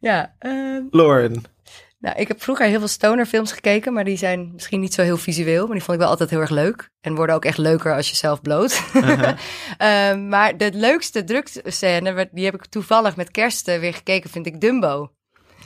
[0.00, 1.42] Ja, ehm, Lauren.
[2.00, 5.16] Nou, ik heb vroeger heel veel stonerfilms gekeken, maar die zijn misschien niet zo heel
[5.16, 6.90] visueel, maar die vond ik wel altijd heel erg leuk.
[7.00, 8.82] En worden ook echt leuker als je zelf bloot.
[8.94, 9.28] Uh-huh.
[9.78, 14.46] Ehm, maar de leukste drugscène, die heb ik toevallig met kerst eh, weer gekeken, vind
[14.46, 15.10] ik Dumbo.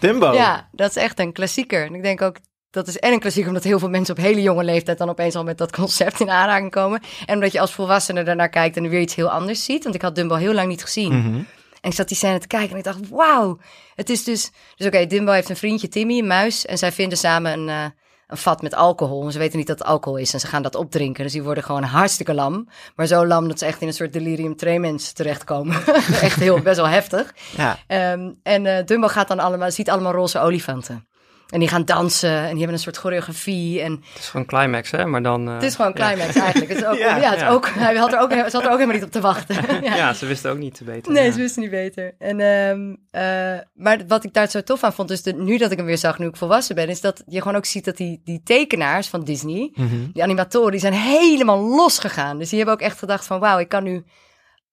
[0.00, 0.32] Dumbo.
[0.32, 1.86] Ja, dat is echt een klassieker.
[1.86, 2.36] En ik denk ook,
[2.70, 5.34] dat is en een klassieker omdat heel veel mensen op hele jonge leeftijd dan opeens
[5.34, 7.00] al met dat concept in aanraking komen.
[7.26, 9.82] En omdat je als volwassene daarnaar kijkt en er weer iets heel anders ziet.
[9.82, 11.18] Want ik had Dumbo heel lang niet gezien.
[11.18, 11.42] Mhm.
[11.84, 13.58] En ik zat die scène te kijken en ik dacht, wauw.
[13.94, 14.50] Het is dus...
[14.76, 16.66] Dus oké, Dumbo heeft een vriendje, Timmy, een muis.
[16.66, 17.84] En zij vinden samen een, eh,
[18.26, 19.24] een vat met alcohol.
[19.24, 20.32] En ze weten niet dat het alcohol is.
[20.32, 21.22] En ze gaan dat opdrinken.
[21.22, 22.68] Dus die worden gewoon hartstikke lam.
[22.96, 25.84] Maar zo lam dat ze echt in een soort delirium tremens terechtkomen.
[26.20, 27.34] echt heel, best wel heftig.
[27.56, 27.78] Ja.
[27.86, 31.06] Ehm, en eh, Dumbo gaat dan allemaal, ziet allemaal roze olifanten.
[31.48, 33.80] En die gaan dansen en die hebben een soort choreografie.
[33.80, 35.06] En Het is gewoon climax, hè?
[35.06, 35.48] Maar dan...
[35.48, 36.06] eh, het is gewoon ja.
[36.08, 36.70] climax eigenlijk.
[36.72, 37.16] Het is ook, Ja.
[37.16, 39.20] ja, het is ook, hij had er ook, zat er ook helemaal niet op te
[39.20, 39.56] wachten.
[39.96, 40.12] ja.
[40.12, 41.12] Ze wisten ook niet te beter.
[41.12, 42.14] Nee, ze wisten niet beter.
[42.18, 45.70] En, ehm, eh, maar wat ik daar zo tof aan vond, dus de, nu dat
[45.70, 47.96] ik hem weer zag, nu ik volwassen ben, is dat je gewoon ook ziet dat
[47.96, 49.94] die, die tekenaars van Disney, Mhm.
[50.12, 52.38] die animatoren, die zijn helemaal losgegaan.
[52.38, 54.04] Dus die hebben ook echt gedacht van, wauw, ik kan nu,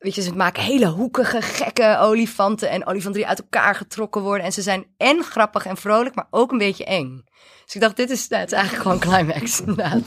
[0.01, 4.45] weet je, ze maken hele hoekige, gekke olifanten en olifanten die uit elkaar getrokken worden.
[4.45, 7.25] En ze zijn en grappig en vrolijk, maar ook een beetje eng.
[7.65, 10.01] Dus ik dacht, dit is, nou, het is eigenlijk gewoon climax, inderdaad.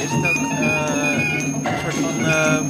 [0.00, 1.16] Is het ook eh,
[1.64, 2.24] een soort van...
[2.24, 2.60] eh,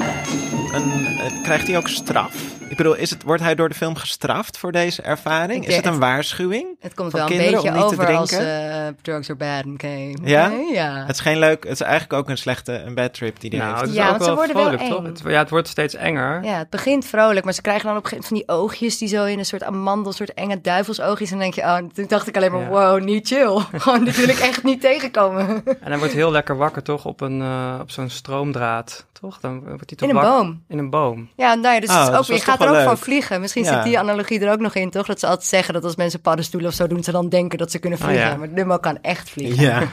[0.72, 2.34] een, eh, krijgt hij ook straf?
[2.68, 5.62] Ik bedoel, is het, wordt hij door de film gestraft voor deze ervaring?
[5.62, 6.66] Ik Is het een waarschuwing?
[6.80, 10.12] Het komt wel een beetje over als eh, drugs are bad, oké.
[10.22, 10.52] Ja?
[10.72, 10.94] Ja.
[11.06, 11.62] Het is geen leuk...
[11.62, 13.88] Het is eigenlijk ook een slechte, een bad trip die hij Nou, heeft.
[13.90, 14.98] is Ja, want ze worden wel vrolijk, toch?
[14.98, 15.04] eng.
[15.04, 16.44] Het, ja, het wordt steeds enger.
[16.44, 18.98] Ja, het begint vrolijk, maar ze krijgen dan op een gegeven moment van die oogjes
[18.98, 21.30] die zo in een soort amandel, een soort enge duivelsoogjes.
[21.30, 22.68] En dan denk je, oh, toen dacht ik alleen maar, Ja.
[22.68, 23.58] wow, niet chill.
[23.80, 25.62] Gewoon, dit wil ik echt niet tegenkomen.
[25.64, 27.04] En hij wordt heel lekker wakker, toch?
[27.04, 29.40] Op, een, eh, op zo'n stroomdraad, toch?
[29.40, 30.62] Dan wordt hij toch In een wakker- boom.
[30.68, 31.28] In een boom.
[31.36, 32.98] Ja, nou ja, dus Oh, het is dat ook, was je gaat er ook van
[32.98, 33.40] vliegen.
[33.40, 33.74] Misschien Ja.
[33.74, 35.06] zit die analogie er ook nog in, toch?
[35.06, 37.70] Dat ze altijd zeggen dat als mensen paddenstoelen of zo doen, ze dan denken dat
[37.70, 38.26] ze kunnen Oh, vliegen.
[38.28, 38.36] ja.
[38.36, 39.62] Maar Dumbo kan echt vliegen.
[39.62, 39.82] Ja.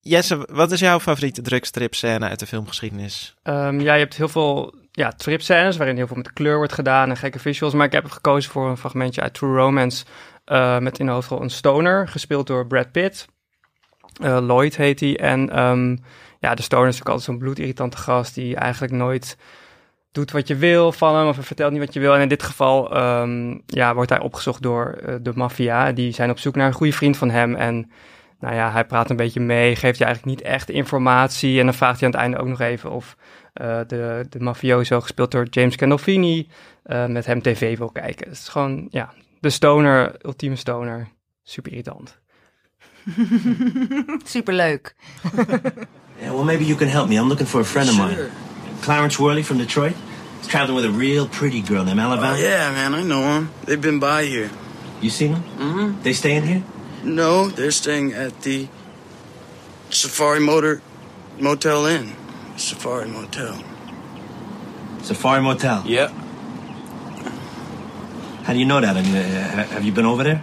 [0.00, 3.34] Jesse, wat is jouw favoriete drugstrip-scène uit de filmgeschiedenis?
[3.42, 7.10] Ehm, ja, je hebt heel veel ja, tripscènes waarin heel veel met kleur wordt gedaan
[7.10, 7.74] en gekke visuals.
[7.74, 10.04] Maar ik heb gekozen voor een fragmentje uit True Romance
[10.44, 13.26] eh, met in de hoofdrol een stoner, gespeeld door Brad Pitt.
[14.22, 15.16] Eh, Lloyd heet hij.
[15.18, 15.96] En ehm,
[16.40, 19.36] ja, de stoner is natuurlijk altijd zo'n bloedirritante gast die eigenlijk nooit
[20.12, 22.14] doet wat je wil van hem of hij vertelt niet wat je wil.
[22.14, 25.92] En in dit geval ehm, ja, wordt hij opgezocht door eh, de maffia.
[25.92, 27.90] Die zijn op zoek naar een goede vriend van hem en...
[28.40, 31.58] Nou ja, hij praat een beetje mee, geeft je eigenlijk niet echt informatie.
[31.58, 33.16] En dan vraagt hij aan het einde ook nog even of
[33.52, 36.48] eh, de, de mafioso, gespeeld door James Gandolfini,
[36.82, 38.28] eh, met hem tv wil kijken.
[38.28, 41.08] Het is gewoon, ja, de stoner, ultieme stoner.
[41.42, 42.18] Super irritant.
[44.24, 44.94] Superleuk.
[46.22, 47.14] Yeah, well, maybe you can help me.
[47.14, 48.28] I'm looking for a friend of mine.
[48.82, 49.94] Clarence Worley from Detroit.
[50.38, 52.34] He's traveling with a real pretty girl named Alabama.
[52.36, 53.52] Oh, yeah, man, I know them.
[53.64, 54.50] They've been by here.
[55.00, 55.42] You seen them?
[55.42, 56.02] Mm-hmm.
[56.02, 56.64] They staying here?
[57.04, 58.68] No, they're staying at the
[59.90, 60.82] Safari Motor
[61.38, 62.12] Motel Inn.
[62.56, 63.62] Safari Motel.
[65.02, 65.82] Safari Motel.
[65.86, 66.10] Yep.
[68.44, 68.96] How do you know that?
[68.96, 70.42] I mean, uh, have you been over there?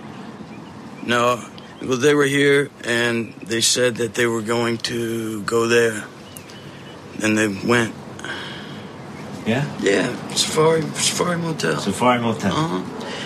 [1.06, 1.44] No,
[1.82, 6.06] well, they were here and they said that they were going to go there.
[7.22, 7.94] And they went.
[9.48, 9.64] Yeah.
[9.80, 11.80] Yeah, Safari Safari Motel.
[11.80, 12.52] Safari Motel.
[12.52, 12.82] Uh-huh.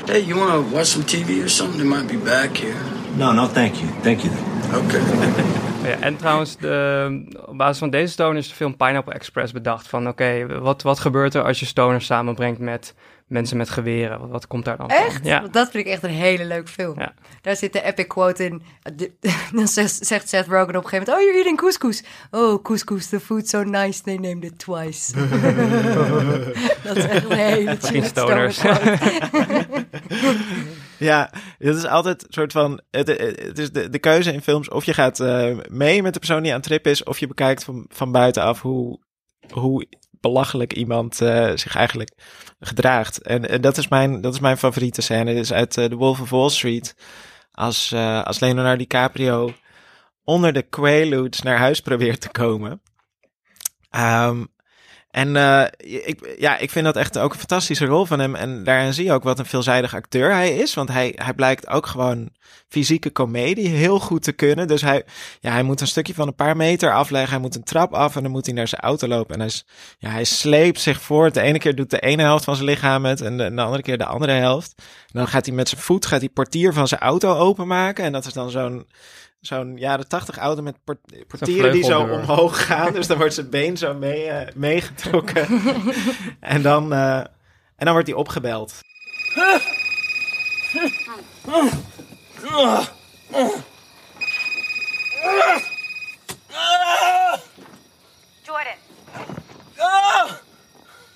[0.06, 1.80] Hey, you want to watch some TV or something?
[1.80, 2.78] They might be back here.
[3.18, 3.88] No, no, thank you.
[4.04, 4.32] Thank you.
[4.72, 5.02] Okay.
[5.84, 9.88] Ja, en trouwens, de, op basis van deze stoner is de film Pineapple Express bedacht.
[9.88, 12.94] Van oké, wat, wat gebeurt er als je stoners samenbrengt met
[13.32, 14.20] mensen met geweren?
[14.20, 14.98] Wat, wat komt daar dan van?
[14.98, 15.26] Echt?
[15.26, 15.40] Ja.
[15.40, 17.00] Dat vind ik echt een hele leuk film.
[17.00, 17.14] Ja.
[17.42, 18.62] Daar zit de epic quote in.
[19.56, 21.10] Dan zegt Seth Rogen op een gegeven moment...
[21.10, 22.04] Oh, you're eating couscous.
[22.32, 25.14] Oh, couscous, the food's so nice, they named it twice.
[26.84, 28.62] dat is echt een hele stoners.
[31.02, 32.82] Ja, het is altijd een soort van.
[32.92, 36.20] Het, het is de, de keuze in films of je gaat uh, mee met de
[36.20, 39.00] persoon die aan trip is, of je bekijkt van, van buitenaf hoe,
[39.52, 39.88] hoe
[40.22, 42.12] belachelijk iemand uh, zich eigenlijk
[42.60, 43.22] gedraagt.
[43.22, 45.34] En, en, dat, is mijn, dat is mijn favoriete scène.
[45.34, 46.96] Dit is uit uh, The Wolf of Wall Street.
[47.52, 49.54] Als, als Leonardo DiCaprio
[50.24, 52.82] onder de Quaaludes naar huis probeert te komen.
[53.96, 54.51] Um,
[55.12, 58.36] en uh, ik, ja, ik vind dat echt ook een fantastische rol van hem.
[58.36, 60.74] En daarin zie je ook wat een veelzijdig acteur hij is.
[60.74, 62.30] Want hij, hij blijkt ook gewoon
[62.68, 64.68] fysieke comedie heel goed te kunnen.
[64.68, 65.04] Dus hij,
[65.40, 67.32] ja, hij moet een stukje van een paar meter afleggen.
[67.32, 69.36] Hij moet een trap af en dan moet hij naar zijn auto lopen.
[69.36, 69.52] En hij,
[69.98, 71.34] ja, hij sleept zich voort.
[71.34, 73.62] De ene keer doet de ene helft van zijn lichaam het en de, en de
[73.62, 74.74] andere keer de andere helft.
[74.78, 78.04] En dan gaat hij met zijn voet gaat hij portier van zijn auto openmaken.
[78.04, 78.86] En dat is dan zo'n
[79.42, 80.76] zo'n jaren tachtig auto met
[81.28, 82.94] portieren die zo omhoog gaan.
[82.94, 85.48] Dus dan wordt zijn been zo mee, uh, meegetrokken.
[86.40, 88.80] en, dan, uh, en dan wordt hij opgebeld.
[98.44, 98.78] Jordan.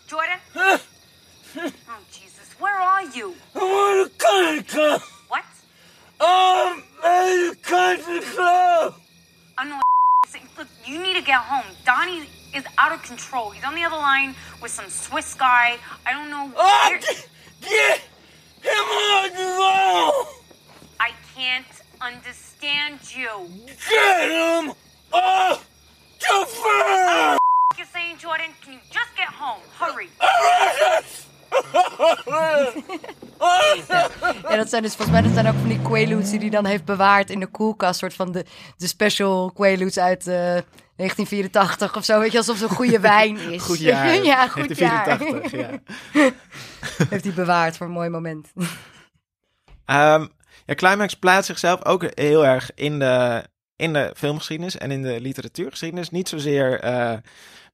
[0.06, 0.40] Jordan?
[0.58, 2.48] Oh, Jesus.
[2.58, 3.34] Where are you?
[5.28, 5.44] What?
[7.86, 8.96] At the country club.
[9.58, 9.80] I know.
[10.58, 11.64] Look, you need to get home.
[11.86, 13.52] Donnie is out of control.
[13.52, 15.78] He's on the other line with some Swiss guy.
[16.06, 16.52] I don't know.
[16.58, 17.28] Oh, where- get,
[18.64, 20.26] get him on the phone.
[21.00, 21.66] I can't
[22.02, 23.50] understand you.
[23.90, 24.74] Get him
[25.14, 25.70] off
[26.20, 27.38] the phone.
[27.78, 28.48] You're saying, Jordan?
[28.64, 29.62] Can you just get home?
[29.78, 30.10] Hurry.
[34.50, 36.66] Ja, dat zijn dus volgens mij dat zijn ook van die Quaaludes die hij dan
[36.66, 38.00] heeft bewaard in de koelkast.
[38.00, 38.46] soort van de,
[38.78, 40.36] de special Quaaludes uit eh,
[40.96, 42.20] 1984 of zo.
[42.20, 43.64] Weet je, alsof het een goede wijn is.
[43.64, 44.24] Goed jaar.
[44.24, 45.06] ja, goed jaar.
[45.06, 46.30] 1984, ja.
[47.10, 48.52] heeft hij bewaard voor een mooi moment.
[49.86, 50.32] Um,
[50.66, 53.44] ja, Climax plaatst zichzelf ook heel erg in de,
[53.76, 56.10] in de filmgeschiedenis en in de literatuurgeschiedenis.
[56.10, 57.14] Niet zozeer uh,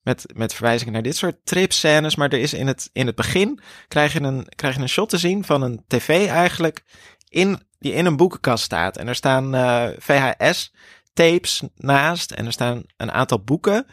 [0.01, 3.59] met, met verwijzingen naar dit soort tripscènes, maar er is in het, in het begin
[3.87, 6.83] krijg je, een, krijg je een shot te zien van een tv eigenlijk
[7.29, 8.97] in, die in een boekenkast staat.
[8.97, 10.73] En er staan uh, VHS
[11.13, 13.85] tapes naast en er staan een aantal boeken.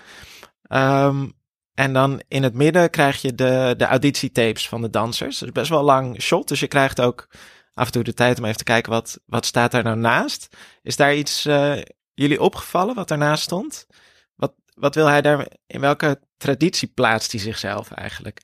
[0.68, 1.36] Um,
[1.74, 5.38] en dan in het midden krijg je de, de auditietapes van de dansers.
[5.38, 7.28] Dat is best wel lang shot, dus je krijgt ook
[7.74, 10.56] af en toe de tijd om even te kijken wat, wat staat daar nou naast.
[10.82, 11.72] Is daar iets uh,
[12.18, 13.86] jullie opgevallen wat daarnaast stond?
[14.36, 18.40] Wat, wat wil hij daar, in welke traditie plaatst hij zichzelf eigenlijk?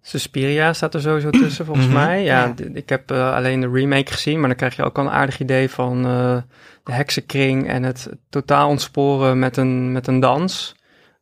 [0.00, 1.94] Suspiria staat er sowieso tussen, volgens Mhm.
[1.94, 2.22] mij.
[2.22, 5.10] Ja, ik heb uh, alleen de remake gezien, maar dan krijg je ook al een
[5.10, 6.36] aardig idee van uh,
[6.84, 10.74] de heksenkring en het totaal ontsporen met een, met een dans.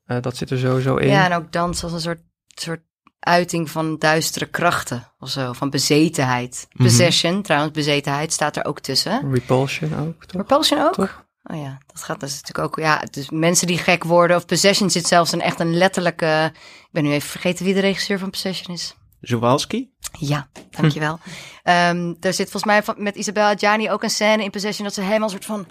[0.06, 1.08] Uh, dat zit er sowieso in.
[1.08, 2.80] Ja, en ook dans als een soort, soort
[3.18, 6.66] uiting van duistere krachten of zo, van bezetenheid.
[6.72, 6.82] Mhm.
[6.84, 9.32] Possession, trouwens, bezetenheid staat er ook tussen.
[9.32, 10.40] Repulsion ook, toch?
[10.40, 10.94] Repulsion ook?
[10.94, 11.24] Toch?
[11.44, 12.84] Oh ja, dat gaat dus natuurlijk ook.
[12.84, 16.50] Ja, dus mensen die gek worden of Possession zit zelfs een echt een letterlijke.
[16.54, 18.94] Ik ben nu even vergeten wie de regisseur van Possession is.
[19.20, 19.90] Zawalski?
[20.18, 21.18] Ja, dankjewel.
[21.64, 24.94] um, er zit volgens mij van, met Isabel Adjani ook een scène in Possession dat
[24.94, 25.66] ze helemaal een soort van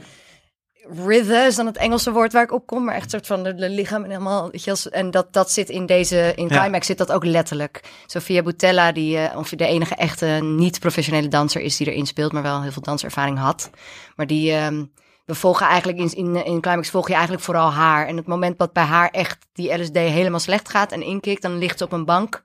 [0.90, 3.44] writhen is dan het Engelse woord waar ik op kom, maar echt een soort van
[3.44, 4.52] de, de lichaam en helemaal,
[4.92, 6.60] en dat, dat zit in deze, in Ja.
[6.60, 7.84] Climax zit dat ook letterlijk.
[8.06, 12.44] Sofia Boutella, die uh, ongeveer de enige echte niet-professionele danser is die erin speelt, maar
[12.44, 13.70] wel heel veel danservaring had.
[14.16, 14.92] Maar die, um,
[15.32, 18.08] we volgen eigenlijk in, in, in Climax volg je eigenlijk vooral haar.
[18.08, 21.58] En het moment dat bij haar echt die LSD helemaal slecht gaat en inkikt, dan
[21.58, 22.44] ligt ze op een bank.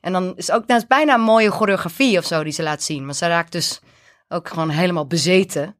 [0.00, 2.82] En dan is ook, dat is bijna een mooie choreografie of zo die ze laat
[2.82, 3.04] zien.
[3.04, 3.80] Maar ze raakt dus
[4.28, 5.76] ook gewoon helemaal bezeten.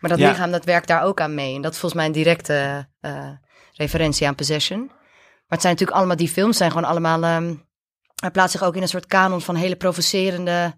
[0.00, 0.28] Maar dat Ja.
[0.28, 1.54] lichaam, dat werkt daar ook aan mee.
[1.54, 3.28] En dat is volgens mij een directe uh,
[3.72, 4.78] referentie aan Possession.
[4.86, 7.24] Maar het zijn natuurlijk allemaal, die films zijn gewoon allemaal...
[7.24, 7.70] Um,
[8.14, 10.74] hij plaatst zich ook in een soort kanon van hele provocerende...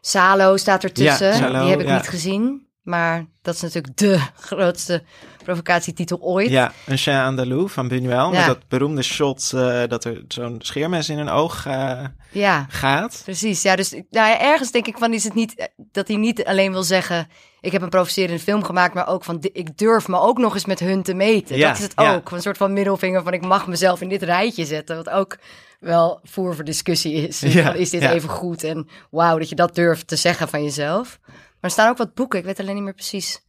[0.00, 1.26] Salo staat ertussen.
[1.26, 1.96] Ja, Salo, die heb ik ja.
[1.96, 2.65] niet gezien.
[2.86, 5.02] Maar dat is natuurlijk de grootste
[5.44, 6.50] provocatietitel ooit.
[6.50, 8.30] Ja, een Chien Andalou van Buñuel.
[8.30, 12.66] Met dat beroemde shot uh, dat er zo'n scheermes in een oog uh, ja.
[12.68, 13.20] gaat.
[13.24, 13.76] Precies, ja.
[13.76, 16.82] Dus nou ja, ergens denk ik van is het niet dat hij niet alleen wil
[16.82, 17.28] zeggen:
[17.60, 20.66] ik heb een provocerende film gemaakt, maar ook van ik durf me ook nog eens
[20.66, 21.56] met hun te meten.
[21.56, 22.14] Ja, dat is het ja.
[22.14, 22.30] ook.
[22.30, 25.38] Een soort van middelvinger van ik mag mezelf in dit rijtje zetten, wat ook
[25.80, 27.40] wel voer voor discussie is.
[27.40, 28.64] Ja, Van, is dit even goed?
[28.64, 31.18] En wauw, dat je dat durft te zeggen van jezelf.
[31.60, 32.38] Maar er staan ook wat boeken.
[32.38, 33.44] Ik weet alleen niet meer precies.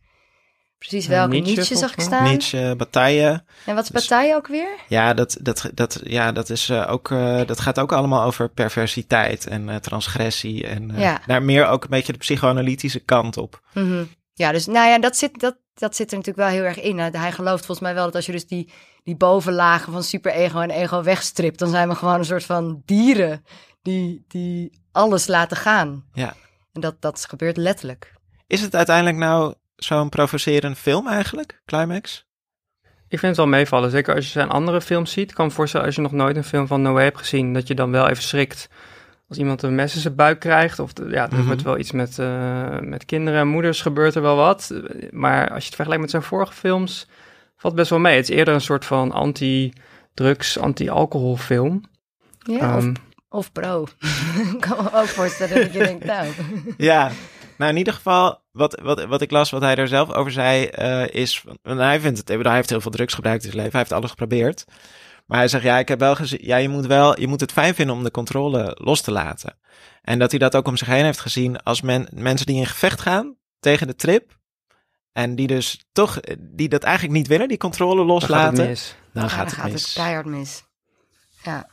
[0.77, 1.33] Precies Ja, welke.
[1.33, 2.23] Nietzsche, Nietzsche, zag ik staan.
[2.23, 3.43] Nietzsche, Bataille.
[3.65, 4.69] En wat is Dus- Bataille ook weer?
[4.87, 8.49] Ja, dat, dat, dat, ja, dat, is, uh, ook, uh, dat gaat ook allemaal over
[8.49, 10.67] perversiteit en uh, transgressie.
[10.67, 11.21] En Ja.
[11.25, 13.61] daar meer ook een beetje de psychoanalytische kant op.
[13.73, 14.03] Mhm.
[14.33, 16.99] Ja, dus nou ja, dat zit, dat, dat zit er natuurlijk wel heel erg in.
[16.99, 18.71] Hij hij gelooft volgens mij wel dat als je dus die,
[19.03, 23.43] die bovenlagen van superego en ego wegstript, dan zijn we gewoon een soort van dieren
[23.81, 26.05] die, die alles laten gaan.
[26.13, 26.35] Ja.
[26.77, 28.13] En dat, dat gebeurt letterlijk.
[28.47, 32.25] Is het uiteindelijk nou zo'n provocerend film eigenlijk, Climax?
[32.83, 33.91] Ik vind het wel meevallen.
[33.91, 35.29] Zeker als je zijn andere films ziet.
[35.29, 37.67] Ik kan me voorstellen als je nog nooit een film van Noé hebt gezien, dat
[37.67, 38.69] je dan wel even schrikt
[39.29, 40.79] als iemand een mes in zijn buik krijgt.
[40.79, 41.45] Of de- ja, er Mhm.
[41.45, 44.73] wordt wel iets met, eh, met kinderen en moeders gebeurt er wel wat.
[45.11, 47.07] Maar als je het vergelijkt met zijn vorige films,
[47.57, 48.15] valt het best wel mee.
[48.15, 51.83] Het is eerder een soort van anti-drugs, anti-alcohol film.
[52.39, 52.79] Ja,
[53.29, 53.87] of pro.
[54.53, 56.27] ik kan me ook voorstellen dat je denkt, nou...
[56.77, 57.11] Ja,
[57.57, 60.65] nou in ieder geval, wat, wat, wat ik las, wat hij er zelf over zei,
[60.65, 63.71] eh, is, want hij vindt het, hij heeft heel veel drugs gebruikt in zijn leven,
[63.77, 64.65] hij heeft alles geprobeerd.
[65.25, 67.51] Maar hij zegt, ja, ik heb wel gezien, ja, je moet wel, je moet het
[67.51, 69.57] fijn vinden om de controle los te laten.
[70.01, 72.65] En dat hij dat ook om zich heen heeft gezien als men, mensen die in
[72.65, 74.35] gevecht gaan tegen de trip.
[75.11, 78.59] En die dus toch, die dat eigenlijk niet willen, die controle dan gaat loslaten.
[78.59, 78.95] het mis.
[79.13, 79.83] Dan Ja, gaat dan het gaat mis.
[79.85, 80.63] het keihard mis.
[81.43, 81.67] Ja.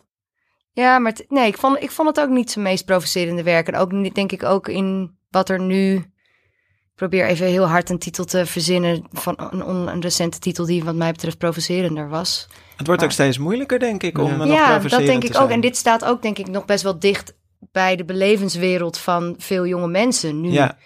[0.74, 3.68] Ja, maar nee, ik vond, ik vond het ook niet zijn meest provocerende werk.
[3.68, 5.94] En ook niet, denk ik ook in wat er nu...
[5.94, 10.66] Ik probeer even heel hard een titel te verzinnen van een, on- een recente titel
[10.66, 12.48] die wat mij betreft provocerender was.
[12.76, 14.36] Het wordt ook steeds moeilijker, denk ik, om Ja.
[14.36, 15.50] nog ja, dat denk te ik ook.
[15.50, 17.34] En dit staat ook denk ik nog best wel dicht
[17.72, 20.50] bij de belevenswereld van veel jonge mensen nu.
[20.50, 20.76] Ja,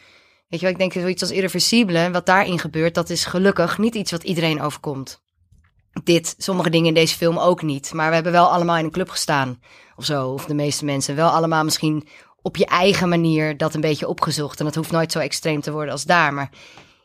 [0.48, 3.94] Weet je wel, ik denk zoiets als irreversibele, wat daarin gebeurt, dat is gelukkig niet
[3.94, 5.22] iets wat iedereen overkomt.
[6.05, 7.92] Dit, sommige dingen in deze film ook niet.
[7.92, 9.61] Maar we hebben wel allemaal in een club gestaan.
[9.96, 11.16] Of zo, of de meeste mensen.
[11.16, 12.09] Wel allemaal misschien
[12.42, 14.59] op je eigen manier dat een beetje opgezocht.
[14.59, 16.35] En dat hoeft nooit zo extreem te worden als daar.
[16.35, 16.51] Maar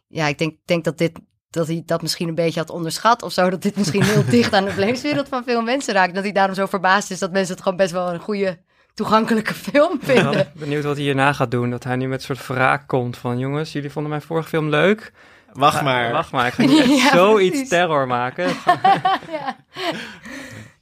[0.07, 1.19] ja, ik denk, denk dat dit
[1.53, 3.49] dat hij dat misschien een beetje had onderschat of zo.
[3.49, 6.13] Dat dit misschien heel dicht aan de belevingswereld van veel mensen raakt.
[6.13, 8.59] Dat hij daarom zo verbaasd is dat mensen het gewoon best wel een goede,
[8.93, 10.51] toegankelijke film vinden.
[10.55, 11.69] benieuwd wat hij hierna gaat doen.
[11.69, 13.39] Dat hij nu met een soort wraak komt van...
[13.39, 15.11] jongens, jullie vonden mijn vorige film leuk.
[15.53, 16.11] Wacht Ja, maar.
[16.11, 17.69] Wacht maar, ik ga nu echt Ja, zoiets precies.
[17.69, 18.47] terror maken.
[19.37, 19.65] ja.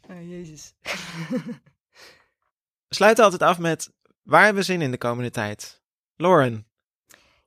[0.10, 0.74] Oh, jezus.
[2.88, 3.92] We sluiten altijd af met,
[4.24, 5.82] waar hebben we zin in de komende tijd?
[6.16, 6.66] Lauren.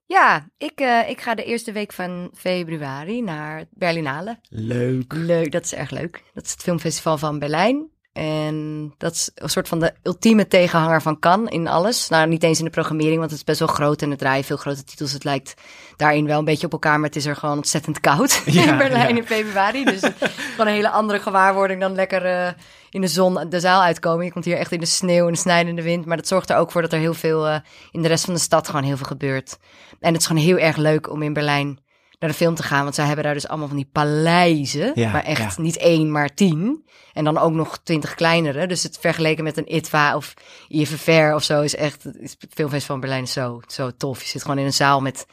[0.07, 4.39] Ja, ik, eh, ik ga de eerste week van februari naar Berlinale.
[4.49, 5.13] Leuk.
[5.13, 6.23] Leuk, dat is erg leuk.
[6.35, 7.91] Dat is het filmfestival van Berlijn.
[8.15, 12.09] En dat is een soort van de ultieme tegenhanger van Cannes in alles.
[12.09, 14.45] Nou, niet eens in de programmering, want het is best wel groot en het draaien
[14.45, 15.13] veel grote titels.
[15.13, 15.55] Het lijkt
[15.97, 18.79] daarin wel een beetje op elkaar, maar het is er gewoon ontzettend koud Ja, in
[18.79, 19.21] Berlijn ja.
[19.21, 19.85] in februari.
[19.85, 20.15] Dus het
[20.51, 22.53] gewoon een hele andere gewaarwording dan lekker eh,
[22.91, 24.25] in de zon de zaal uitkomen.
[24.25, 26.07] Je komt hier echt in de sneeuw en de snijdende wind.
[26.07, 27.57] Maar dat zorgt er ook voor dat er heel veel eh,
[27.91, 29.59] in de rest van de stad gewoon heel veel gebeurt.
[30.01, 31.79] En het is gewoon heel erg leuk om in Berlijn
[32.25, 32.83] naar de film te gaan.
[32.83, 34.93] Want zij hebben daar dus allemaal van die paleizen.
[34.95, 35.63] Ja, maar echt ja.
[35.63, 36.85] niet één, maar tien.
[37.13, 38.67] En dan ook nog twintig kleinere.
[38.67, 40.35] Dus het vergeleken met een ITVA of
[40.69, 42.03] IFFR of zo is echt...
[42.03, 44.23] Het filmfestival van Berlijn is zo, zo tof.
[44.23, 45.27] Je zit gewoon in een zaal met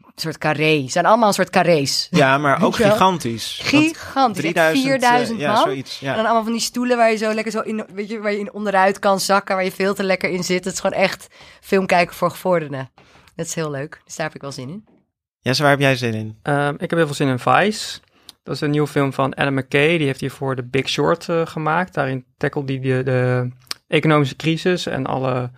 [0.00, 0.84] een soort carré.
[0.88, 2.08] Zijn allemaal een soort carrés.
[2.10, 2.90] Ja, maar ook Ja.
[2.90, 3.60] gigantisch.
[3.62, 4.40] Gigantisch.
[4.40, 5.62] 3000, 4000 eh, ja, man.
[5.62, 6.00] zoiets.
[6.00, 6.10] Ja.
[6.10, 8.32] En dan allemaal van die stoelen waar je zo lekker zo in, weet je, waar
[8.32, 10.64] je in onderuit kan zakken, waar je veel te lekker in zit.
[10.64, 11.26] Het is gewoon echt
[11.60, 12.90] film kijken voor gevorderden.
[13.36, 14.00] Dat is heel leuk.
[14.04, 14.95] Dus daar heb ik wel zin in.
[15.46, 16.38] Jesse, waar heb jij zin in?
[16.42, 17.98] Ehm, ik heb heel veel zin in Vice.
[18.42, 19.98] Dat is een nieuwe film van Adam McKay.
[19.98, 21.94] Die heeft hiervoor The Big Short eh, gemaakt.
[21.94, 23.50] Daarin tackelt hij de, de
[23.88, 25.50] economische crisis en alle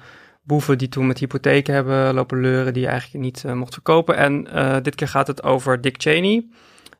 [0.42, 4.16] boeven die toen met hypotheken hebben lopen leuren die eigenlijk niet eh, mocht verkopen.
[4.16, 6.48] En eh, dit keer gaat het over Dick Cheney,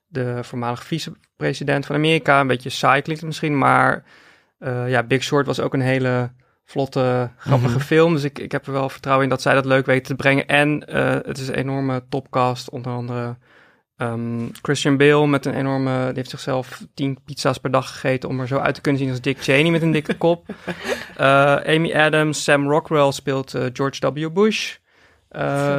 [0.07, 2.41] de voormalige vicepresident van Amerika.
[2.41, 4.05] Een beetje saai misschien, maar
[4.87, 6.31] ja, Big Short was ook een hele
[6.69, 7.85] vlotte, grappige Mhm.
[7.85, 8.13] film.
[8.13, 10.47] Dus ik, ik heb er wel vertrouwen in dat zij dat leuk weten te brengen.
[10.47, 13.37] En eh, het is een enorme topcast, onder andere
[13.97, 16.05] ehm, Christian Bale met een enorme...
[16.07, 19.11] Die heeft zichzelf tien pizza's per dag gegeten om er zo uit te kunnen zien
[19.11, 20.47] als Dick Cheney met een dikke kop.
[21.17, 24.33] Eh, Amy Adams, Sam Rockwell speelt eh, George W.
[24.33, 24.77] Bush.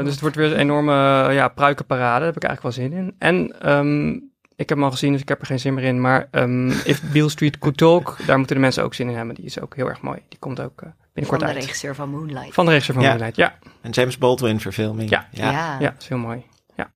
[0.03, 0.93] Dus het wordt weer een enorme
[1.33, 2.17] ja, pruikenparade.
[2.17, 3.15] Daar heb ik eigenlijk wel zin in.
[3.19, 4.19] En ehm,
[4.59, 6.01] ik heb hem al gezien, dus ik heb er geen zin meer in.
[6.01, 9.35] Maar ehm, If Beale Street Could Talk, daar moeten de mensen ook zin in hebben.
[9.35, 10.19] Die is ook heel erg mooi.
[10.29, 11.55] Die komt ook eh, Van binnenkort de uit.
[11.55, 12.53] regisseur van Moonlight.
[12.53, 13.09] Van de regisseur van Ja.
[13.09, 13.57] Moonlight, ja.
[13.81, 15.09] Een James Baldwin verfilming.
[15.09, 15.27] Ja.
[15.31, 15.51] ja.
[15.51, 15.79] ja.
[15.79, 16.43] Ja, dat is heel mooi.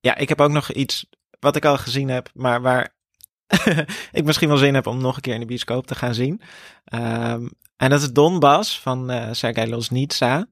[0.00, 1.06] Ja, ik heb ook nog iets
[1.40, 2.94] wat ik al gezien heb, maar waar
[4.12, 6.40] ik misschien wel zin heb om nog een keer in de bioscoop te gaan zien.
[6.84, 10.46] Ehm, en dat is Donbass van eh Sergei Loznitsa.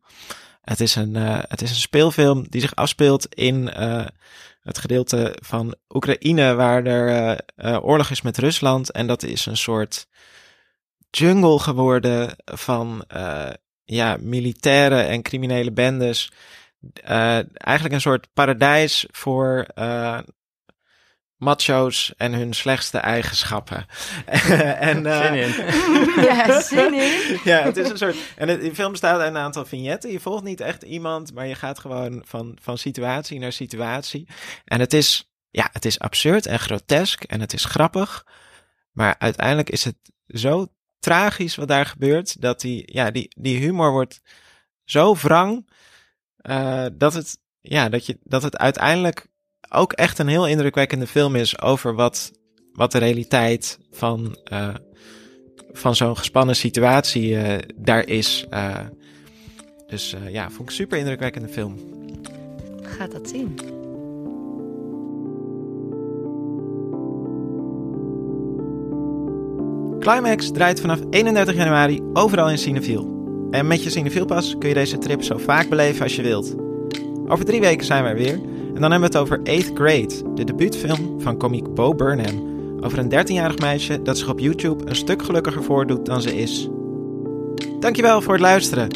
[0.63, 4.07] Het is, een, eh, het is een speelfilm die zich afspeelt in eh,
[4.63, 7.39] het gedeelte van Oekraïne waar er eh,
[7.75, 8.91] eh, oorlog is met Rusland.
[8.91, 10.07] En dat is een soort
[11.11, 13.51] jungle geworden van eh,
[13.85, 16.33] ja, militaire en criminele bendes
[17.55, 19.67] eigenlijk een soort paradijs voor
[21.43, 23.87] macho's en hun slechtste eigenschappen.
[24.91, 25.55] en, eh, Zin in.
[26.29, 27.39] ja, zin in.
[27.45, 28.17] ja, het is een soort.
[28.37, 30.11] En het, die film bestaat uit een aantal vignetten.
[30.11, 34.29] Je volgt niet echt iemand, maar je gaat gewoon van, van situatie naar situatie.
[34.65, 38.27] En het is, ja, het is absurd en grotesk en het is grappig.
[38.93, 40.67] Maar uiteindelijk is het zo
[40.99, 44.21] tragisch wat daar gebeurt, dat die, ja, die, die humor wordt
[44.85, 45.71] zo wrang.
[46.37, 49.31] eh, dat, het, ja, dat, je, dat het uiteindelijk
[49.73, 52.33] ook echt een heel indrukwekkende film is over wat,
[52.73, 54.75] wat de realiteit van, eh,
[55.73, 58.47] van zo'n gespannen situatie eh, daar is.
[58.51, 58.79] Eh,
[59.87, 61.77] dus ja, vond ik een super indrukwekkende film.
[62.83, 63.59] Gaat dat zien.
[70.01, 73.21] Climax draait vanaf 31 januari overal in Cinefiel.
[73.51, 76.55] En met je Cinefielpas kun je deze trip zo vaak beleven als je wilt.
[77.27, 78.41] Over drie weken zijn we er weer.
[78.75, 82.51] En dan hebben we het over 8th Grade, de debuutfilm van komiek Bo Burnham.
[82.81, 86.69] Over een 13-jarig meisje dat zich op YouTube een stuk gelukkiger voordoet dan ze is.
[87.81, 88.89] Dankjewel voor het luisteren.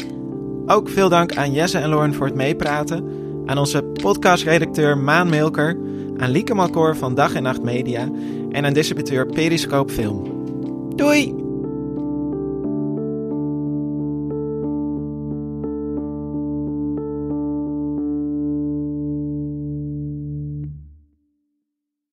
[0.65, 3.05] Ook veel dank aan Jesse en Lauren voor het meepraten.
[3.45, 5.77] Aan onze podcastredacteur Maan Milker.
[6.17, 8.09] Aan Lieke Malkoor van Dag en Nacht Media.
[8.51, 10.23] En aan distributeur Periscope Film.
[10.95, 11.46] Doei!